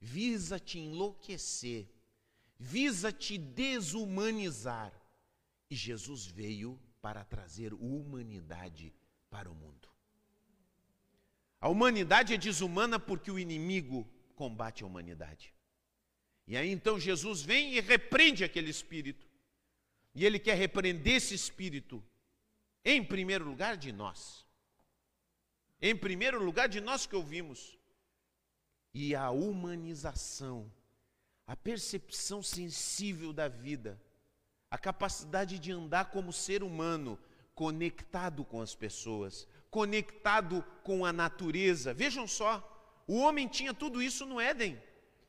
[0.00, 1.86] visa te enlouquecer,
[2.58, 4.98] visa te desumanizar.
[5.68, 8.94] E Jesus veio para trazer humanidade
[9.28, 9.90] para o mundo.
[11.60, 15.52] A humanidade é desumana porque o inimigo combate a humanidade.
[16.46, 19.26] E aí então Jesus vem e repreende aquele espírito.
[20.14, 22.02] E ele quer repreender esse espírito,
[22.88, 24.46] em primeiro lugar, de nós.
[25.82, 27.76] Em primeiro lugar, de nós que ouvimos.
[28.94, 30.72] E a humanização,
[31.48, 34.00] a percepção sensível da vida,
[34.70, 37.18] a capacidade de andar como ser humano,
[37.56, 41.92] conectado com as pessoas, conectado com a natureza.
[41.92, 42.52] Vejam só,
[43.04, 44.80] o homem tinha tudo isso no Éden.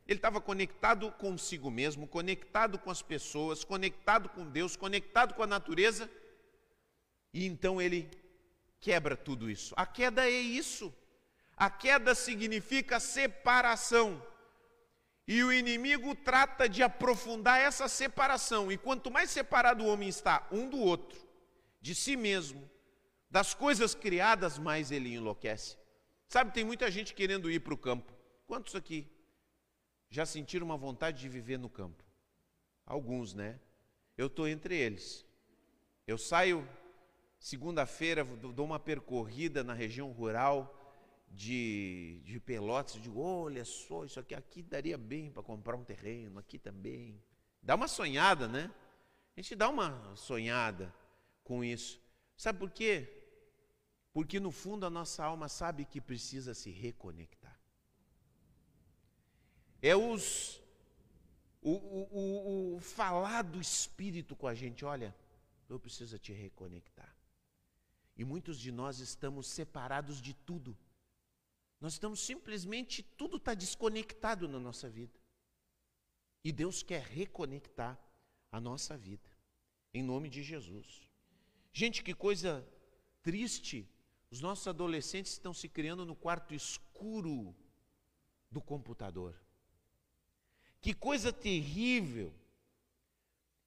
[0.08, 5.48] Ele estava conectado consigo mesmo, conectado com as pessoas, conectado com Deus, conectado com a
[5.48, 6.10] natureza.
[7.38, 8.10] E então ele
[8.80, 9.72] quebra tudo isso.
[9.78, 10.92] A queda é isso.
[11.56, 14.20] A queda significa separação.
[15.28, 18.72] E o inimigo trata de aprofundar essa separação.
[18.72, 21.20] E quanto mais separado o homem está um do outro,
[21.80, 22.68] de si mesmo,
[23.30, 25.78] das coisas criadas, mais ele enlouquece.
[26.28, 28.12] Sabe, tem muita gente querendo ir para o campo.
[28.48, 29.08] Quantos aqui
[30.10, 32.04] já sentiram uma vontade de viver no campo?
[32.84, 33.60] Alguns, né?
[34.18, 35.24] Eu estou entre eles.
[36.08, 36.68] Eu saio
[37.40, 40.74] segunda-feira, dou uma percorrida na região rural
[41.30, 46.40] de, de Pelotas, digo, olha só, isso aqui, aqui daria bem para comprar um terreno,
[46.40, 47.22] aqui também.
[47.62, 48.72] Dá uma sonhada, né?
[49.36, 50.94] A gente dá uma sonhada
[51.44, 52.02] com isso.
[52.36, 53.14] Sabe por quê?
[54.14, 57.60] Porque no fundo a nossa alma sabe que precisa se reconectar.
[59.82, 60.60] É os
[61.62, 65.16] o, o, o, o falar do Espírito com a gente, olha,
[65.70, 67.17] eu preciso te reconectar.
[68.18, 70.78] E muitos de nós estamos separados de tudo.
[71.80, 75.20] Nós estamos simplesmente, tudo está desconectado na nossa vida.
[76.44, 78.00] E Deus quer reconectar
[78.52, 79.30] a nossa vida,
[79.94, 81.08] em nome de Jesus.
[81.72, 82.68] Gente, que coisa
[83.22, 83.88] triste.
[84.32, 87.56] Os nossos adolescentes estão se criando no quarto escuro
[88.50, 89.40] do computador.
[90.82, 92.34] Que coisa terrível.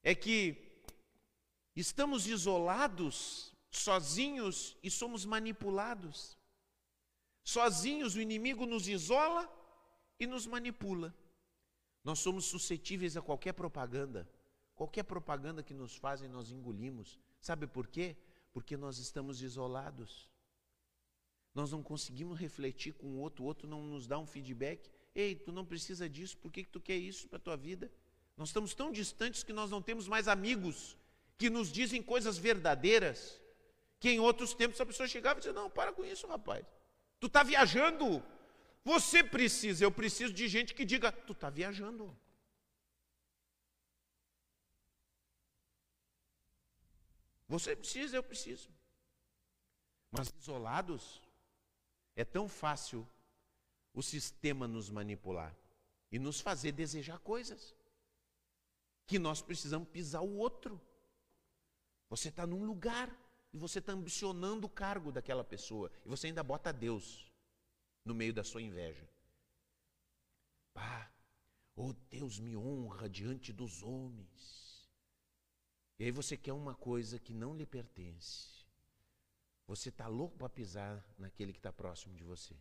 [0.03, 0.57] É que
[1.77, 6.37] estamos isolados, sozinhos e somos manipulados.
[7.43, 9.49] Sozinhos o inimigo nos isola
[10.19, 11.15] e nos manipula.
[12.03, 14.29] Nós somos suscetíveis a qualquer propaganda.
[14.75, 17.19] Qualquer propaganda que nos fazem, nós engolimos.
[17.41, 18.17] Sabe por quê?
[18.53, 20.29] Porque nós estamos isolados.
[21.55, 24.91] Nós não conseguimos refletir com o outro, o outro não nos dá um feedback.
[25.15, 27.91] Ei, tu não precisa disso, por que, que tu quer isso para a tua vida?
[28.37, 30.97] Nós estamos tão distantes que nós não temos mais amigos
[31.37, 33.41] que nos dizem coisas verdadeiras,
[34.01, 36.65] que em outros tempos a pessoa chegava e dizia, não, para com isso, rapaz.
[37.21, 38.25] Tu está viajando.
[38.83, 42.19] Você precisa, eu preciso de gente que diga, tu está viajando.
[47.47, 48.71] Você precisa, eu preciso.
[50.11, 51.21] Mas isolados,
[52.17, 53.07] é tão fácil
[53.93, 55.55] o sistema nos manipular
[56.11, 57.77] e nos fazer desejar coisas
[59.07, 60.81] que nós precisamos pisar o outro.
[62.09, 63.15] Você está num lugar
[63.53, 67.31] e você está ambicionando o cargo daquela pessoa e você ainda bota Deus
[68.05, 69.09] no meio da sua inveja.
[70.73, 71.13] Pá,
[71.75, 74.89] oh Deus me honra diante dos homens.
[75.99, 78.65] E aí você quer uma coisa que não lhe pertence.
[79.67, 82.57] Você está louco para pisar naquele que está próximo de você.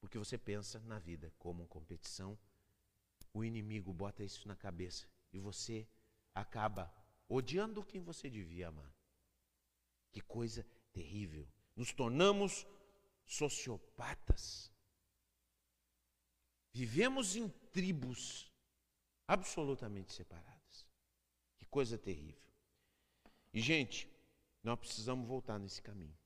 [0.00, 2.38] Porque você pensa na vida como competição,
[3.32, 5.88] o inimigo bota isso na cabeça e você
[6.34, 6.92] acaba
[7.28, 8.93] odiando quem você devia amar.
[10.14, 11.44] Que coisa terrível.
[11.74, 12.64] Nos tornamos
[13.26, 14.72] sociopatas.
[16.72, 18.48] Vivemos em tribos
[19.26, 20.86] absolutamente separadas.
[21.58, 22.40] Que coisa terrível.
[23.52, 24.08] E, gente,
[24.62, 26.16] nós precisamos voltar nesse caminho.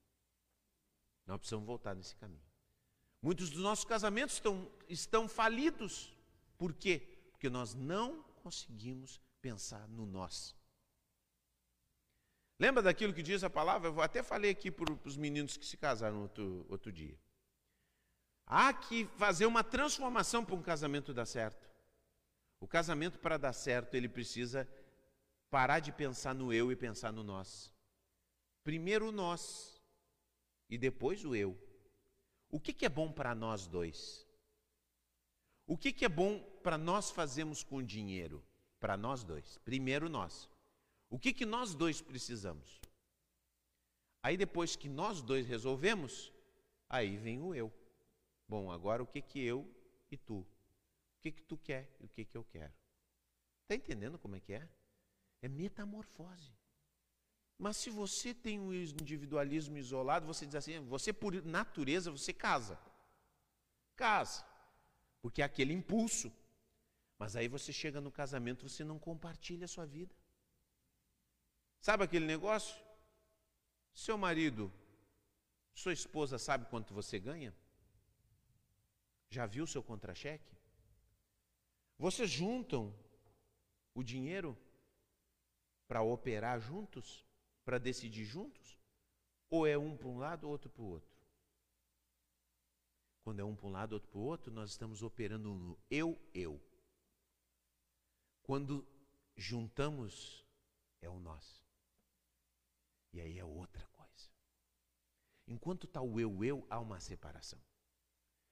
[1.26, 2.45] Nós precisamos voltar nesse caminho.
[3.22, 6.12] Muitos dos nossos casamentos estão, estão falidos.
[6.59, 7.01] Por quê?
[7.30, 10.57] Porque nós não conseguimos pensar no nós.
[12.59, 13.88] Lembra daquilo que diz a palavra?
[13.88, 17.16] Eu até falei aqui para os meninos que se casaram outro, outro dia.
[18.44, 21.68] Há que fazer uma transformação para um casamento dar certo.
[22.59, 24.68] O casamento, para dar certo, ele precisa
[25.48, 27.72] parar de pensar no eu e pensar no nós.
[28.64, 29.80] Primeiro o nós
[30.68, 31.56] e depois o eu.
[32.50, 34.26] O que, que é bom para nós dois?
[35.66, 38.44] O que, que é bom para nós fazermos com dinheiro?
[38.80, 39.59] Para nós dois.
[39.59, 40.48] Primeiro nós.
[41.11, 42.80] O que, que nós dois precisamos?
[44.22, 46.32] Aí depois que nós dois resolvemos,
[46.88, 47.72] aí vem o eu.
[48.48, 49.66] Bom, agora o que, que eu
[50.11, 50.38] e tu?
[50.38, 52.72] O que, que tu quer e o que, que eu quero?
[53.62, 54.68] Está entendendo como é que é?
[55.42, 56.52] É metamorfose.
[57.59, 62.78] Mas se você tem um individualismo isolado, você diz assim, você por natureza, você casa.
[63.96, 64.46] Casa.
[65.20, 66.32] Porque é aquele impulso.
[67.18, 70.14] Mas aí você chega no casamento, você não compartilha a sua vida.
[71.81, 72.76] Sabe aquele negócio?
[73.95, 74.72] Seu marido,
[75.74, 77.55] sua esposa sabe quanto você ganha?
[79.31, 80.57] Já viu seu contra-cheque?
[81.99, 82.95] Vocês juntam
[83.95, 84.57] o dinheiro
[85.87, 87.24] para operar juntos?
[87.64, 88.79] Para decidir juntos?
[89.51, 91.18] Ou é um para um lado, outro para o outro?
[93.22, 96.18] Quando é um para um lado, outro para o outro, nós estamos operando no eu,
[96.33, 96.61] eu.
[98.43, 98.87] Quando
[99.37, 100.47] juntamos,
[101.03, 101.68] é o nós.
[103.12, 104.28] E aí é outra coisa.
[105.46, 107.61] Enquanto está o eu, eu, há uma separação.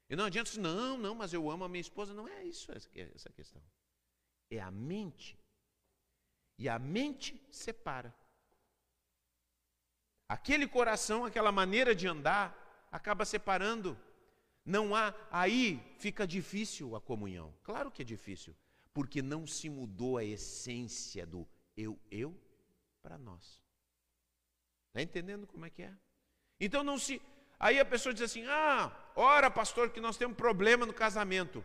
[0.08, 2.14] E não adianta dizer, não, não, mas eu amo a minha esposa.
[2.14, 3.62] Não é isso essa questão.
[4.50, 5.38] É a mente.
[6.58, 8.14] E a mente separa.
[10.28, 13.98] Aquele coração, aquela maneira de andar, acaba separando.
[14.64, 17.54] Não há, aí fica difícil a comunhão.
[17.62, 18.56] Claro que é difícil,
[18.92, 21.46] porque não se mudou a essência do
[21.76, 22.36] eu, eu
[23.00, 23.65] para nós.
[24.96, 25.94] Está entendendo como é que é?
[26.58, 27.20] Então não se.
[27.60, 31.62] Aí a pessoa diz assim: ah, ora, pastor, que nós temos problema no casamento.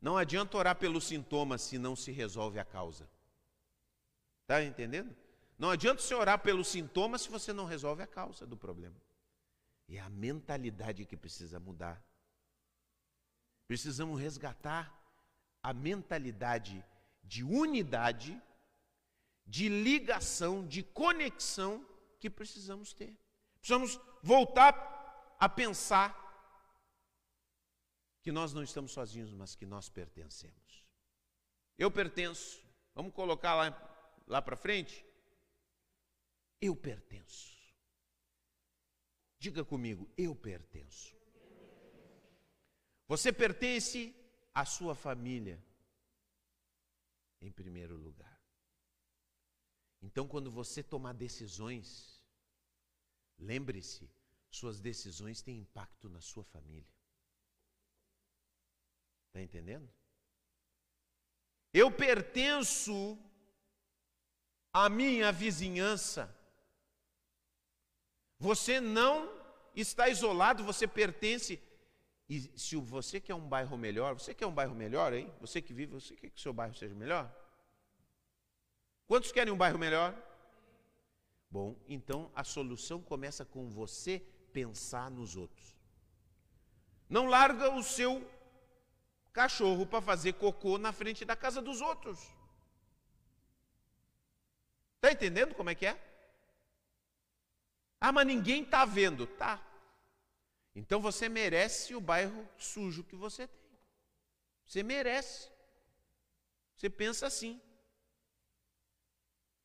[0.00, 3.08] Não adianta orar pelos sintomas se não se resolve a causa.
[4.42, 5.14] Está entendendo?
[5.56, 9.00] Não adianta você orar pelos sintomas se você não resolve a causa do problema.
[9.88, 12.02] É a mentalidade que precisa mudar.
[13.68, 14.92] Precisamos resgatar
[15.62, 16.84] a mentalidade
[17.22, 18.42] de unidade,
[19.46, 21.86] de ligação, de conexão
[22.18, 23.16] que precisamos ter.
[23.60, 26.22] Precisamos voltar a pensar
[28.22, 30.86] que nós não estamos sozinhos, mas que nós pertencemos.
[31.76, 32.62] Eu pertenço.
[32.94, 35.04] Vamos colocar lá, lá para frente?
[36.60, 37.54] Eu pertenço.
[39.38, 41.14] Diga comigo, eu pertenço.
[43.06, 44.14] Você pertence
[44.54, 45.62] à sua família,
[47.42, 48.33] em primeiro lugar.
[50.04, 52.22] Então, quando você tomar decisões,
[53.38, 54.10] lembre-se,
[54.50, 56.94] suas decisões têm impacto na sua família.
[59.28, 59.90] Está entendendo?
[61.72, 63.18] Eu pertenço
[64.72, 66.22] à minha vizinhança.
[68.38, 69.32] Você não
[69.74, 71.60] está isolado, você pertence.
[72.28, 75.32] E se você quer um bairro melhor, você quer um bairro melhor, hein?
[75.40, 77.43] Você que vive, você quer que o seu bairro seja melhor?
[79.06, 80.14] Quantos querem um bairro melhor?
[81.50, 84.20] Bom, então a solução começa com você
[84.52, 85.74] pensar nos outros.
[87.08, 88.28] Não larga o seu
[89.32, 92.18] cachorro para fazer cocô na frente da casa dos outros.
[94.96, 96.00] Está entendendo como é que é?
[98.00, 99.26] Ah, mas ninguém está vendo.
[99.26, 99.62] Tá.
[100.74, 103.78] Então você merece o bairro sujo que você tem.
[104.66, 105.50] Você merece.
[106.74, 107.60] Você pensa assim.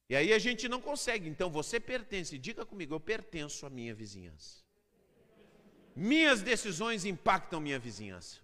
[0.09, 1.29] E aí a gente não consegue.
[1.29, 2.37] Então você pertence.
[2.37, 4.63] Diga comigo, eu pertenço à minha vizinhança.
[5.95, 8.39] Minhas decisões impactam minha vizinhança.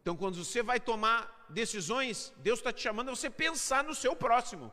[0.00, 4.16] Então, quando você vai tomar decisões, Deus está te chamando a você pensar no seu
[4.16, 4.72] próximo.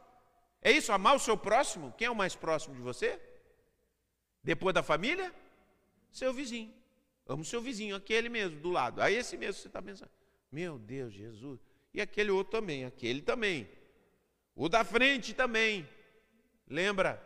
[0.62, 1.94] É isso, amar o seu próximo?
[1.98, 3.20] Quem é o mais próximo de você?
[4.42, 5.34] Depois da família?
[6.10, 6.74] Seu vizinho.
[7.28, 9.02] Ama o seu vizinho, aquele mesmo, do lado.
[9.02, 10.12] Aí esse mesmo você está pensando,
[10.52, 11.60] meu Deus, Jesus.
[11.94, 13.70] E aquele outro também, aquele também.
[14.56, 15.88] O da frente também.
[16.68, 17.22] Lembra?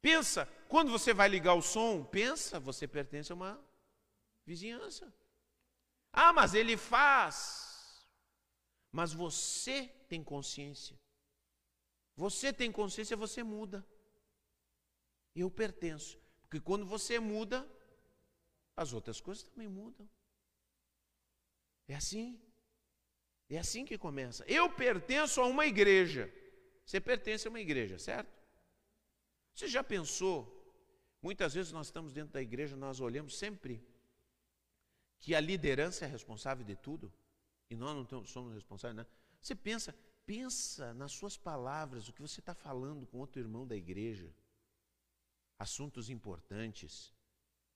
[0.00, 3.60] Pensa, quando você vai ligar o som, pensa, você pertence a uma
[4.46, 5.12] vizinhança.
[6.12, 8.08] Ah, mas ele faz.
[8.92, 10.98] Mas você tem consciência.
[12.16, 13.86] Você tem consciência, você muda.
[15.34, 16.18] Eu pertenço.
[16.42, 17.68] Porque quando você muda,
[18.76, 20.08] as outras coisas também mudam.
[21.86, 22.40] É assim.
[23.48, 24.44] É assim que começa.
[24.46, 26.32] Eu pertenço a uma igreja.
[26.84, 28.36] Você pertence a uma igreja, certo?
[29.54, 30.54] Você já pensou?
[31.20, 33.82] Muitas vezes nós estamos dentro da igreja, nós olhamos sempre
[35.18, 37.12] que a liderança é responsável de tudo
[37.68, 39.06] e nós não somos responsáveis, né?
[39.40, 39.94] Você pensa,
[40.24, 44.32] pensa nas suas palavras, o que você está falando com outro irmão da igreja,
[45.58, 47.12] assuntos importantes.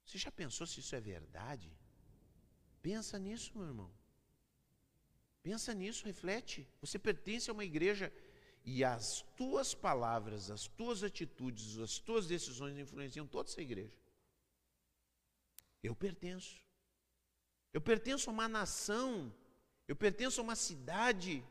[0.04, 1.70] Você já pensou se isso é verdade?
[2.80, 3.90] Pensa nisso, meu irmão.
[5.42, 6.68] Pensa nisso, reflete.
[6.80, 8.12] Você pertence a uma igreja
[8.64, 13.96] e as tuas palavras, as tuas atitudes, as tuas decisões influenciam toda essa igreja.
[15.82, 16.60] Eu pertenço.
[17.72, 19.34] Eu pertenço a uma nação.
[19.88, 21.44] Eu pertenço a uma cidade.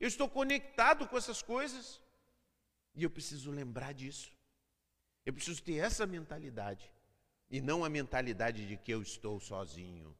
[0.00, 2.00] Eu estou conectado com essas coisas.
[2.94, 4.32] E eu preciso lembrar disso.
[5.26, 6.90] Eu preciso ter essa mentalidade.
[7.50, 10.16] E não a mentalidade de que eu estou sozinho.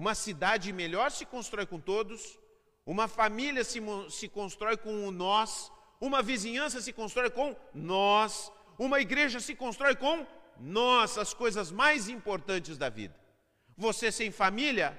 [0.00, 2.38] Uma cidade melhor se constrói com todos,
[2.86, 3.80] uma família se,
[4.10, 9.96] se constrói com o nós, uma vizinhança se constrói com nós, uma igreja se constrói
[9.96, 10.24] com
[10.56, 13.18] nós, as coisas mais importantes da vida.
[13.76, 14.96] Você sem família,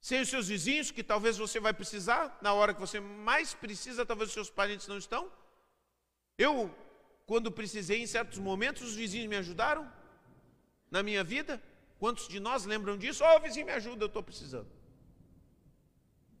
[0.00, 4.06] sem os seus vizinhos, que talvez você vai precisar, na hora que você mais precisa,
[4.06, 5.28] talvez os seus parentes não estão.
[6.38, 6.72] Eu,
[7.26, 10.03] quando precisei em certos momentos, os vizinhos me ajudaram
[10.94, 11.60] na minha vida?
[11.98, 13.24] Quantos de nós lembram disso?
[13.24, 14.70] Ô oh, vizinho, me ajuda, eu estou precisando.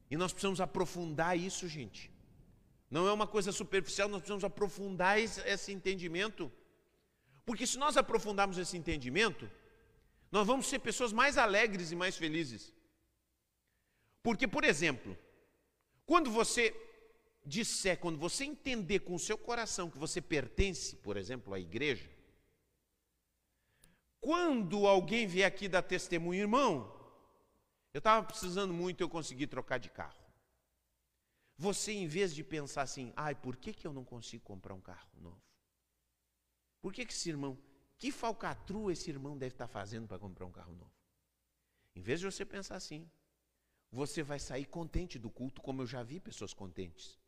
[0.08, 2.02] E nós precisamos aprofundar isso, gente.
[2.88, 6.52] Não é uma coisa superficial, nós precisamos aprofundar esse entendimento.
[7.44, 9.50] Porque se nós aprofundarmos esse entendimento,
[10.30, 12.72] nós vamos ser pessoas mais alegres e mais felizes.
[14.22, 15.18] Porque, por exemplo,
[16.06, 16.64] quando você
[17.44, 22.13] disser, quando você entender com o seu coração que você pertence, por exemplo, à igreja,
[24.24, 26.90] quando alguém vier aqui dar testemunho, irmão,
[27.92, 30.24] eu estava precisando muito, eu consegui trocar de carro.
[31.58, 34.80] Você, em vez de pensar assim, ai, por que, que eu não consigo comprar um
[34.80, 35.42] carro novo?
[36.80, 37.58] Por que, que esse irmão,
[37.98, 40.94] que falcatrua esse irmão deve estar tá fazendo para comprar um carro novo?
[41.94, 43.06] Em vez de você pensar assim,
[43.92, 47.18] você vai sair contente do culto, como eu já vi pessoas contentes.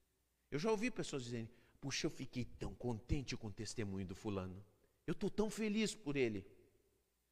[0.51, 4.65] Eu já ouvi pessoas dizendo, puxa, eu fiquei tão contente com o testemunho do fulano.
[5.07, 6.56] Eu estou tão feliz por ele.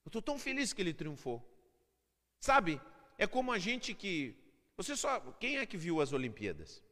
[0.04, 1.42] Eu estou tão feliz que ele triunfou.
[2.40, 2.80] Sabe,
[3.18, 4.36] é como a gente que.
[4.76, 5.20] Você só.
[5.40, 6.82] Quem é que viu as Olimpíadas?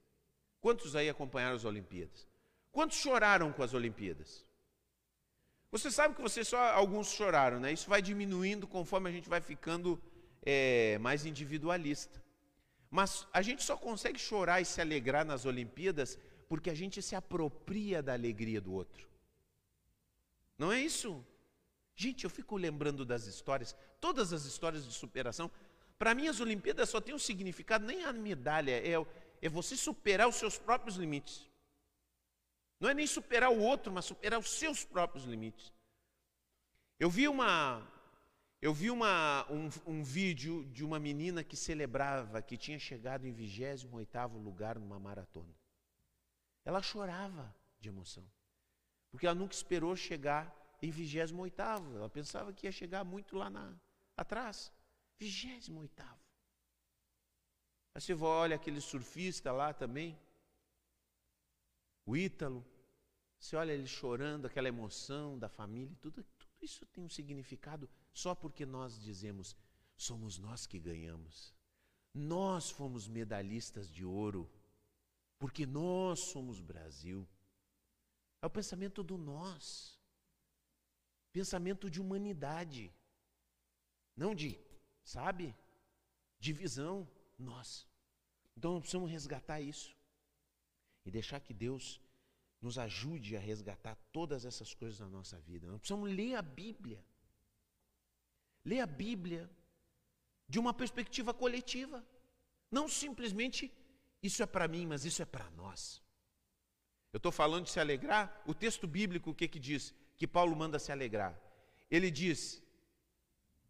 [0.60, 2.26] Quantos aí acompanharam as Olimpíadas?
[2.70, 4.46] Quantos choraram com as Olimpíadas?
[5.70, 7.72] Você sabe que você só alguns choraram, né?
[7.72, 10.00] Isso vai diminuindo conforme a gente vai ficando
[10.42, 12.22] é, mais individualista.
[12.90, 17.14] Mas a gente só consegue chorar e se alegrar nas Olimpíadas porque a gente se
[17.14, 19.08] apropria da alegria do outro.
[20.58, 21.24] Não é isso?
[21.94, 25.50] Gente, eu fico lembrando das histórias, todas as histórias de superação.
[25.98, 28.94] Para mim, as Olimpíadas só tem um significado, nem a medalha, é,
[29.40, 31.48] é você superar os seus próprios limites.
[32.80, 35.72] Não é nem superar o outro, mas superar os seus próprios limites.
[36.98, 37.86] Eu vi uma,
[38.60, 43.34] eu vi uma, um, um, vídeo de uma menina que celebrava que tinha chegado em
[43.34, 45.54] 28º lugar numa maratona.
[46.64, 48.24] Ela chorava de emoção,
[49.10, 50.52] porque ela nunca esperou chegar
[50.82, 51.32] em 28.
[51.94, 53.74] Ela pensava que ia chegar muito lá na,
[54.16, 54.72] atrás.
[55.18, 56.02] 28.
[57.94, 60.18] Aí você olha aquele surfista lá também,
[62.04, 62.64] o Ítalo,
[63.38, 68.34] você olha ele chorando, aquela emoção da família, tudo, tudo isso tem um significado só
[68.34, 69.54] porque nós dizemos,
[69.96, 71.54] somos nós que ganhamos.
[72.14, 74.50] Nós fomos medalhistas de ouro,
[75.38, 77.28] porque nós somos Brasil.
[78.40, 80.01] É o pensamento do nós
[81.32, 82.92] pensamento de humanidade,
[84.16, 84.58] não de,
[85.02, 85.54] sabe,
[86.38, 87.08] divisão,
[87.38, 87.86] nós.
[88.56, 89.96] Então nós precisamos resgatar isso
[91.04, 92.00] e deixar que Deus
[92.60, 95.66] nos ajude a resgatar todas essas coisas na nossa vida.
[95.66, 97.04] Nós precisamos ler a Bíblia.
[98.64, 99.50] Ler a Bíblia
[100.48, 102.04] de uma perspectiva coletiva.
[102.70, 103.72] Não simplesmente
[104.22, 106.00] isso é para mim, mas isso é para nós.
[107.12, 108.42] Eu estou falando de se alegrar.
[108.46, 109.92] O texto bíblico o que, que diz?
[110.22, 111.32] Que Paulo manda se alegrar.
[111.90, 112.62] Ele diz: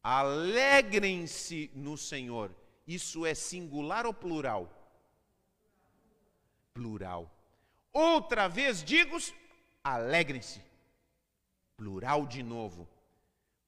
[0.03, 2.55] alegrem-se no Senhor.
[2.87, 4.63] Isso é singular ou plural?
[6.75, 7.23] Plural.
[7.91, 9.17] Outra vez digo,
[9.83, 10.61] alegrem-se.
[11.75, 12.87] Plural de novo.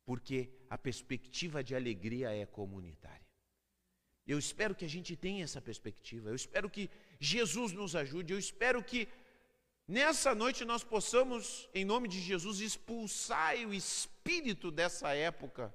[0.05, 3.27] Porque a perspectiva de alegria é comunitária.
[4.27, 6.29] Eu espero que a gente tenha essa perspectiva.
[6.29, 8.35] Eu espero que Jesus nos ajude.
[8.35, 9.09] Eu espero que
[9.87, 15.75] nessa noite nós possamos, em nome de Jesus, expulsar o espírito dessa época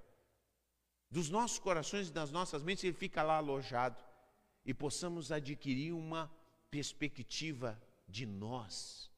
[1.09, 2.83] dos nossos corações e das nossas mentes.
[2.83, 4.03] Ele fica lá alojado
[4.65, 6.31] e possamos adquirir uma
[6.69, 9.09] perspectiva de nós.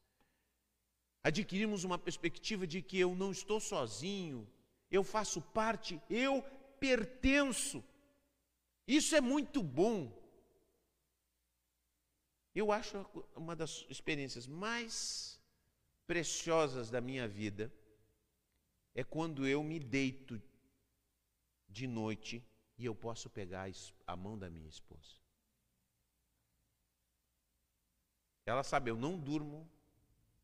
[1.23, 4.47] Adquirimos uma perspectiva de que eu não estou sozinho,
[4.89, 6.41] eu faço parte, eu
[6.79, 7.83] pertenço.
[8.87, 10.11] Isso é muito bom.
[12.53, 12.97] Eu acho
[13.35, 15.39] uma das experiências mais
[16.05, 17.71] preciosas da minha vida
[18.93, 20.41] é quando eu me deito
[21.69, 22.43] de noite
[22.77, 23.69] e eu posso pegar
[24.05, 25.15] a mão da minha esposa.
[28.45, 29.69] Ela sabe, eu não durmo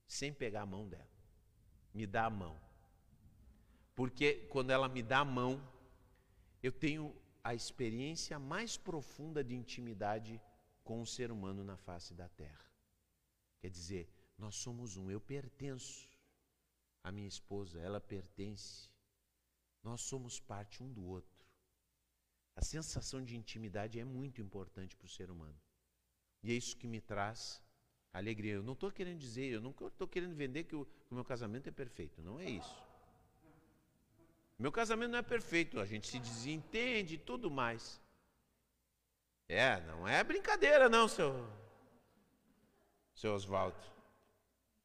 [0.08, 1.10] sem pegar a mão dela.
[1.94, 2.58] Me dá a mão.
[3.94, 5.62] Porque quando ela me dá a mão,
[6.64, 10.40] eu tenho a experiência mais profunda de intimidade
[10.88, 12.66] com o ser humano na face da terra.
[13.60, 16.08] Quer dizer, nós somos um, eu pertenço
[17.04, 18.90] à minha esposa, ela pertence.
[19.84, 21.46] Nós somos parte um do outro.
[22.56, 25.60] A sensação de intimidade é muito importante para o ser humano.
[26.42, 27.62] E é isso que me traz
[28.14, 28.54] alegria.
[28.54, 31.26] Eu não estou querendo dizer, eu não estou querendo vender que o, que o meu
[31.26, 32.22] casamento é perfeito.
[32.22, 32.76] Não é isso.
[34.58, 38.02] Meu casamento não é perfeito, a gente se desentende e tudo mais.
[39.50, 41.48] É, não é brincadeira não, seu,
[43.14, 43.78] seu Oswaldo.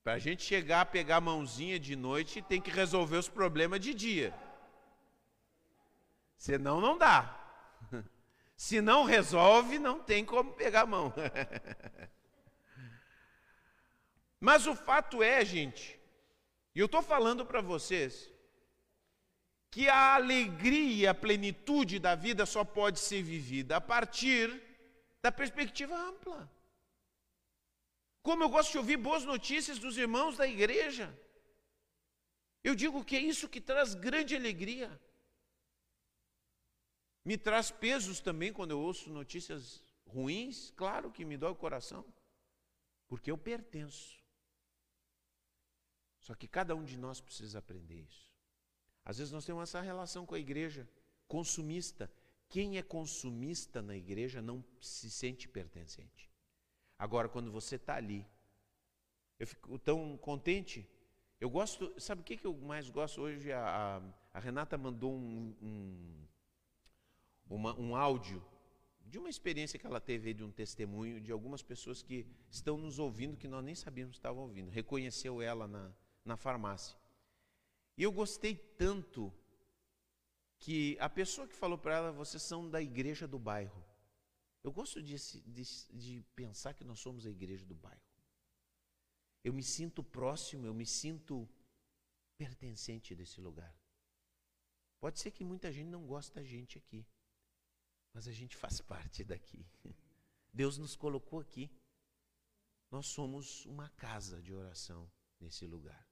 [0.05, 3.81] Para a gente chegar a pegar a mãozinha de noite, tem que resolver os problemas
[3.81, 4.35] de dia.
[6.37, 7.39] Senão não dá.
[8.57, 11.13] Se não resolve, não tem como pegar a mão.
[14.41, 16.01] Mas o fato é, gente,
[16.75, 18.32] e eu estou falando para vocês,
[19.73, 24.62] que a alegria, a plenitude da vida só pode ser vivida a partir
[25.23, 26.39] da perspectiva ampla.
[28.23, 31.18] Como eu gosto de ouvir boas notícias dos irmãos da igreja.
[32.62, 35.01] Eu digo que é isso que traz grande alegria.
[37.25, 42.05] Me traz pesos também quando eu ouço notícias ruins, claro que me dói o coração,
[43.09, 44.23] porque eu pertenço.
[46.20, 48.32] Só que cada um de nós precisa aprender isso.
[49.05, 50.89] Às vezes nós temos essa relação com a igreja
[51.27, 52.11] consumista.
[52.49, 56.31] Quem é consumista na igreja não se sente pertencente.
[56.99, 58.27] Agora, quando você está ali,
[59.39, 60.89] eu fico tão contente.
[61.41, 63.51] Eu gosto, sabe o que eu mais gosto hoje?
[63.51, 66.27] A, a, a Renata mandou um, um,
[67.49, 68.45] uma, um áudio
[69.05, 72.99] de uma experiência que ela teve de um testemunho de algumas pessoas que estão nos
[72.99, 74.71] ouvindo que nós nem sabíamos que estavam ouvindo.
[74.71, 75.93] Reconheceu ela na,
[76.25, 76.97] na farmácia.
[77.97, 79.32] E eu gostei tanto
[80.59, 83.84] que a pessoa que falou para ela, vocês são da igreja do bairro.
[84.62, 88.01] Eu gosto de, de, de, pensar que nós somos a igreja do bairro.
[89.43, 91.49] Eu me sinto próximo, eu me sinto
[92.38, 93.76] pertencente desse lugar.
[95.01, 97.05] Pode ser que muita gente não goste da gente aqui,
[98.14, 99.66] mas a gente faz parte daqui.
[100.53, 101.68] Deus nos colocou aqui.
[102.88, 106.12] Nós somos uma casa de oração nesse lugar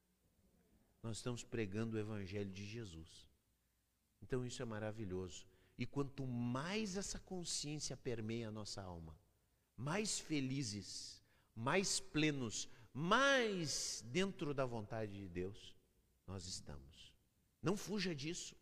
[1.02, 3.28] nós estamos pregando o Evangelho de Jesus.
[4.22, 5.46] Então isso é maravilhoso.
[5.78, 9.18] E quanto mais essa consciência permeia a nossa alma,
[9.76, 11.22] mais felizes,
[11.54, 15.74] mais plenos, mais dentro da vontade de Deus
[16.26, 17.12] nós estamos.
[17.62, 18.54] Não fuja disso.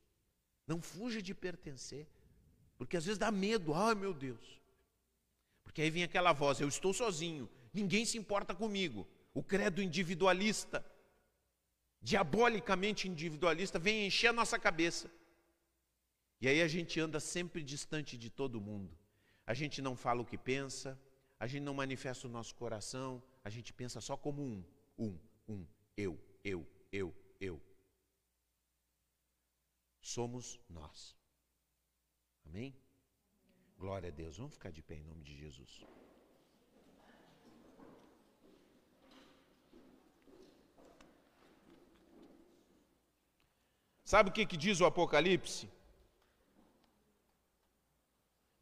[0.66, 2.06] Não fuja de pertencer.
[2.76, 3.74] Porque às vezes dá medo.
[3.74, 4.60] Ai meu Deus.
[5.64, 9.06] Porque aí vem aquela voz: eu estou sozinho, ninguém se importa comigo.
[9.34, 10.84] O credo individualista
[12.00, 15.10] diabolicamente individualista vem encher a nossa cabeça.
[16.40, 18.96] E aí a gente anda sempre distante de todo mundo.
[19.46, 20.98] A gente não fala o que pensa,
[21.38, 24.64] a gente não manifesta o nosso coração, a gente pensa só como um,
[24.98, 25.18] um,
[25.48, 27.60] um, eu, eu, eu, eu.
[30.00, 31.16] Somos nós.
[32.44, 32.74] Amém?
[33.76, 34.36] Glória a Deus.
[34.36, 35.84] Vamos ficar de pé em nome de Jesus.
[44.10, 45.68] Sabe o que, que diz o Apocalipse?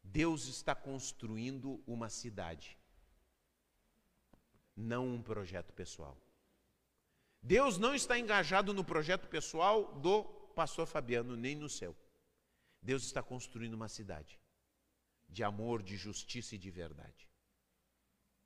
[0.03, 2.77] Deus está construindo uma cidade,
[4.75, 6.17] não um projeto pessoal.
[7.41, 11.95] Deus não está engajado no projeto pessoal do pastor Fabiano, nem no céu.
[12.81, 14.37] Deus está construindo uma cidade
[15.29, 17.25] de amor, de justiça e de verdade.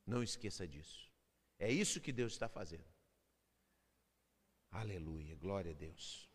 [0.06, 1.12] Não esqueça disso.
[1.58, 2.94] É isso que Deus está fazendo.
[4.70, 6.31] Aleluia, glória a Deus.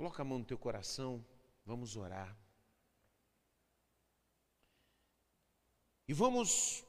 [0.00, 1.22] Coloca a mão no teu coração,
[1.62, 2.34] vamos orar.
[6.08, 6.82] E vamos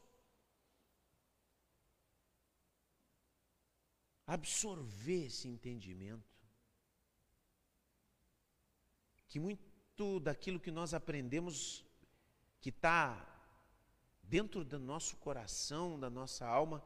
[4.26, 6.24] absorver esse entendimento.
[9.28, 11.84] Que muito daquilo que nós aprendemos,
[12.62, 13.28] que está
[14.24, 16.82] dentro do nosso coração, da nossa alma,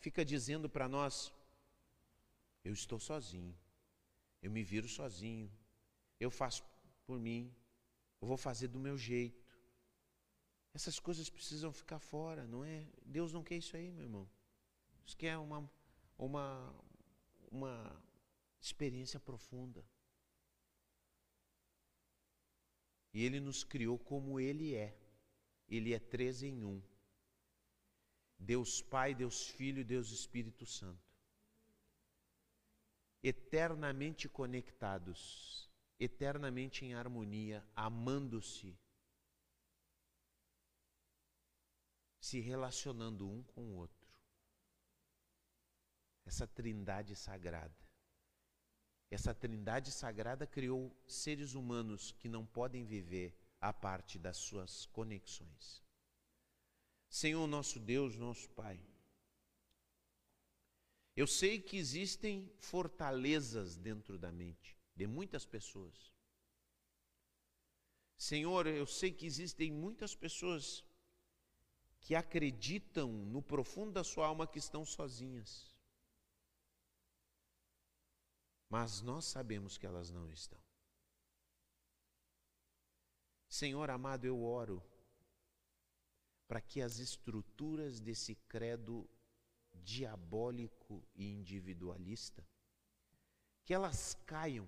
[0.00, 1.32] fica dizendo para nós:
[2.64, 3.56] eu estou sozinho,
[4.42, 5.48] eu me viro sozinho,
[6.18, 6.64] eu faço
[7.06, 7.54] por mim,
[8.20, 9.46] eu vou fazer do meu jeito.
[10.74, 12.86] Essas coisas precisam ficar fora, não é?
[13.04, 14.28] Deus não quer isso aí, meu irmão.
[15.00, 15.70] Deus quer uma,
[16.16, 16.74] uma,
[17.50, 18.02] uma
[18.60, 19.84] experiência profunda.
[23.12, 24.96] E Ele nos criou como Ele é.
[25.68, 26.82] Ele é três em um.
[28.38, 31.08] Deus Pai, Deus Filho Deus Espírito Santo.
[33.22, 35.67] Eternamente conectados,
[35.98, 38.78] eternamente em harmonia, amando-se,
[42.20, 44.08] se relacionando um com o outro.
[46.24, 47.74] Essa trindade sagrada.
[49.10, 55.82] Essa trindade sagrada criou seres humanos que não podem viver a parte das suas conexões.
[57.08, 58.78] Senhor nosso Deus, nosso Pai,
[61.16, 66.12] eu sei que existem fortalezas dentro da mente de muitas pessoas.
[68.16, 70.84] Senhor, eu sei que existem muitas pessoas
[72.00, 75.72] que acreditam no profundo da sua alma que estão sozinhas.
[78.68, 80.60] Mas nós sabemos que elas não estão.
[83.48, 84.82] Senhor amado, eu oro
[86.48, 89.08] para que as estruturas desse credo
[89.74, 92.44] diabólico e individualista
[93.64, 94.66] que elas caiam,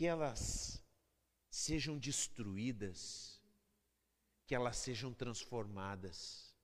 [0.00, 0.82] que elas
[1.50, 3.38] sejam destruídas,
[4.46, 6.56] que elas sejam transformadas.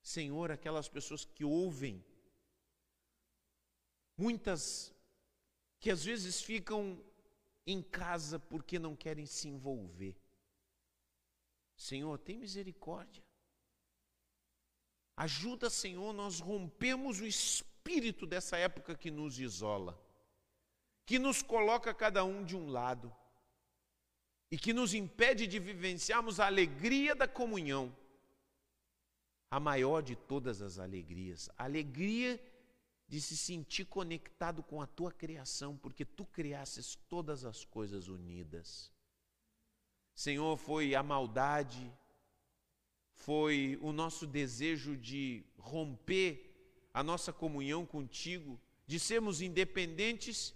[0.00, 2.02] Senhor, aquelas pessoas que ouvem,
[4.16, 4.90] muitas
[5.78, 6.98] que às vezes ficam
[7.66, 10.18] em casa porque não querem se envolver.
[11.76, 13.22] Senhor, tem misericórdia.
[15.14, 20.05] Ajuda, Senhor, nós rompemos o espírito dessa época que nos isola,
[21.06, 23.14] que nos coloca cada um de um lado
[24.50, 27.96] e que nos impede de vivenciarmos a alegria da comunhão,
[29.50, 32.40] a maior de todas as alegrias, a alegria
[33.08, 38.92] de se sentir conectado com a tua criação, porque tu criasses todas as coisas unidas.
[40.12, 41.92] Senhor, foi a maldade,
[43.14, 50.54] foi o nosso desejo de romper a nossa comunhão contigo, de sermos independentes,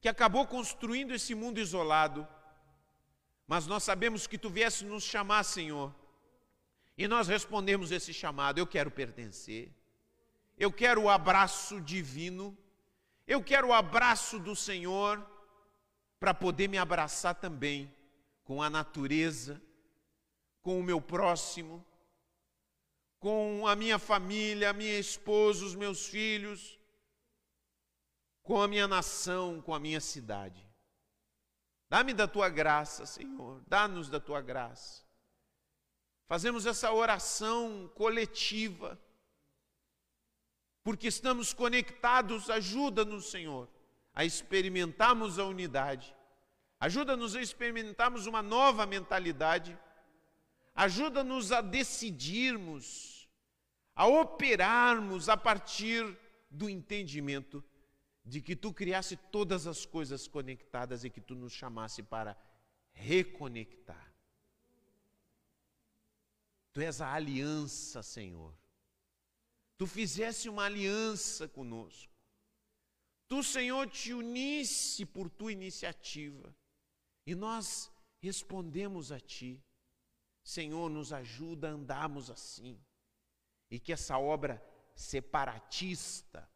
[0.00, 2.26] que acabou construindo esse mundo isolado.
[3.46, 5.94] Mas nós sabemos que tu viesse nos chamar, Senhor,
[6.96, 9.72] e nós respondemos esse chamado: eu quero pertencer.
[10.56, 12.56] Eu quero o abraço divino,
[13.26, 15.26] eu quero o abraço do Senhor
[16.18, 17.90] para poder me abraçar também
[18.44, 19.60] com a natureza,
[20.60, 21.84] com o meu próximo,
[23.18, 26.78] com a minha família, a minha esposa, os meus filhos,
[28.50, 30.68] com a minha nação, com a minha cidade.
[31.88, 35.04] Dá-me da tua graça, Senhor, dá-nos da tua graça.
[36.26, 39.00] Fazemos essa oração coletiva
[40.82, 43.68] porque estamos conectados, ajuda-nos, Senhor,
[44.12, 46.12] a experimentarmos a unidade,
[46.80, 49.78] ajuda-nos a experimentarmos uma nova mentalidade,
[50.74, 53.28] ajuda-nos a decidirmos,
[53.94, 56.18] a operarmos a partir
[56.50, 57.62] do entendimento
[58.24, 62.36] de que tu criasse todas as coisas conectadas e que tu nos chamasse para
[62.92, 64.14] reconectar.
[66.72, 68.54] Tu és a aliança, Senhor
[69.80, 72.12] tu fizesse uma aliança conosco.
[73.26, 76.54] Tu, Senhor, te unisse por tua iniciativa.
[77.26, 77.90] E nós
[78.20, 79.64] respondemos a ti.
[80.44, 82.78] Senhor, nos ajuda a andarmos assim.
[83.70, 84.62] E que essa obra
[84.94, 86.46] separatista,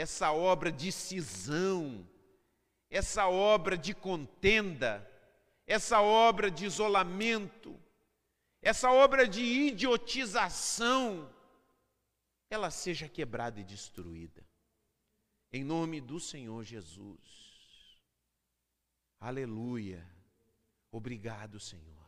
[0.00, 2.08] essa obra de cisão,
[2.88, 5.06] essa obra de contenda,
[5.66, 7.78] essa obra de isolamento,
[8.62, 11.30] essa obra de idiotização,
[12.48, 14.42] ela seja quebrada e destruída.
[15.52, 18.00] Em nome do Senhor Jesus.
[19.20, 20.04] Aleluia.
[20.90, 21.99] Obrigado, Senhor.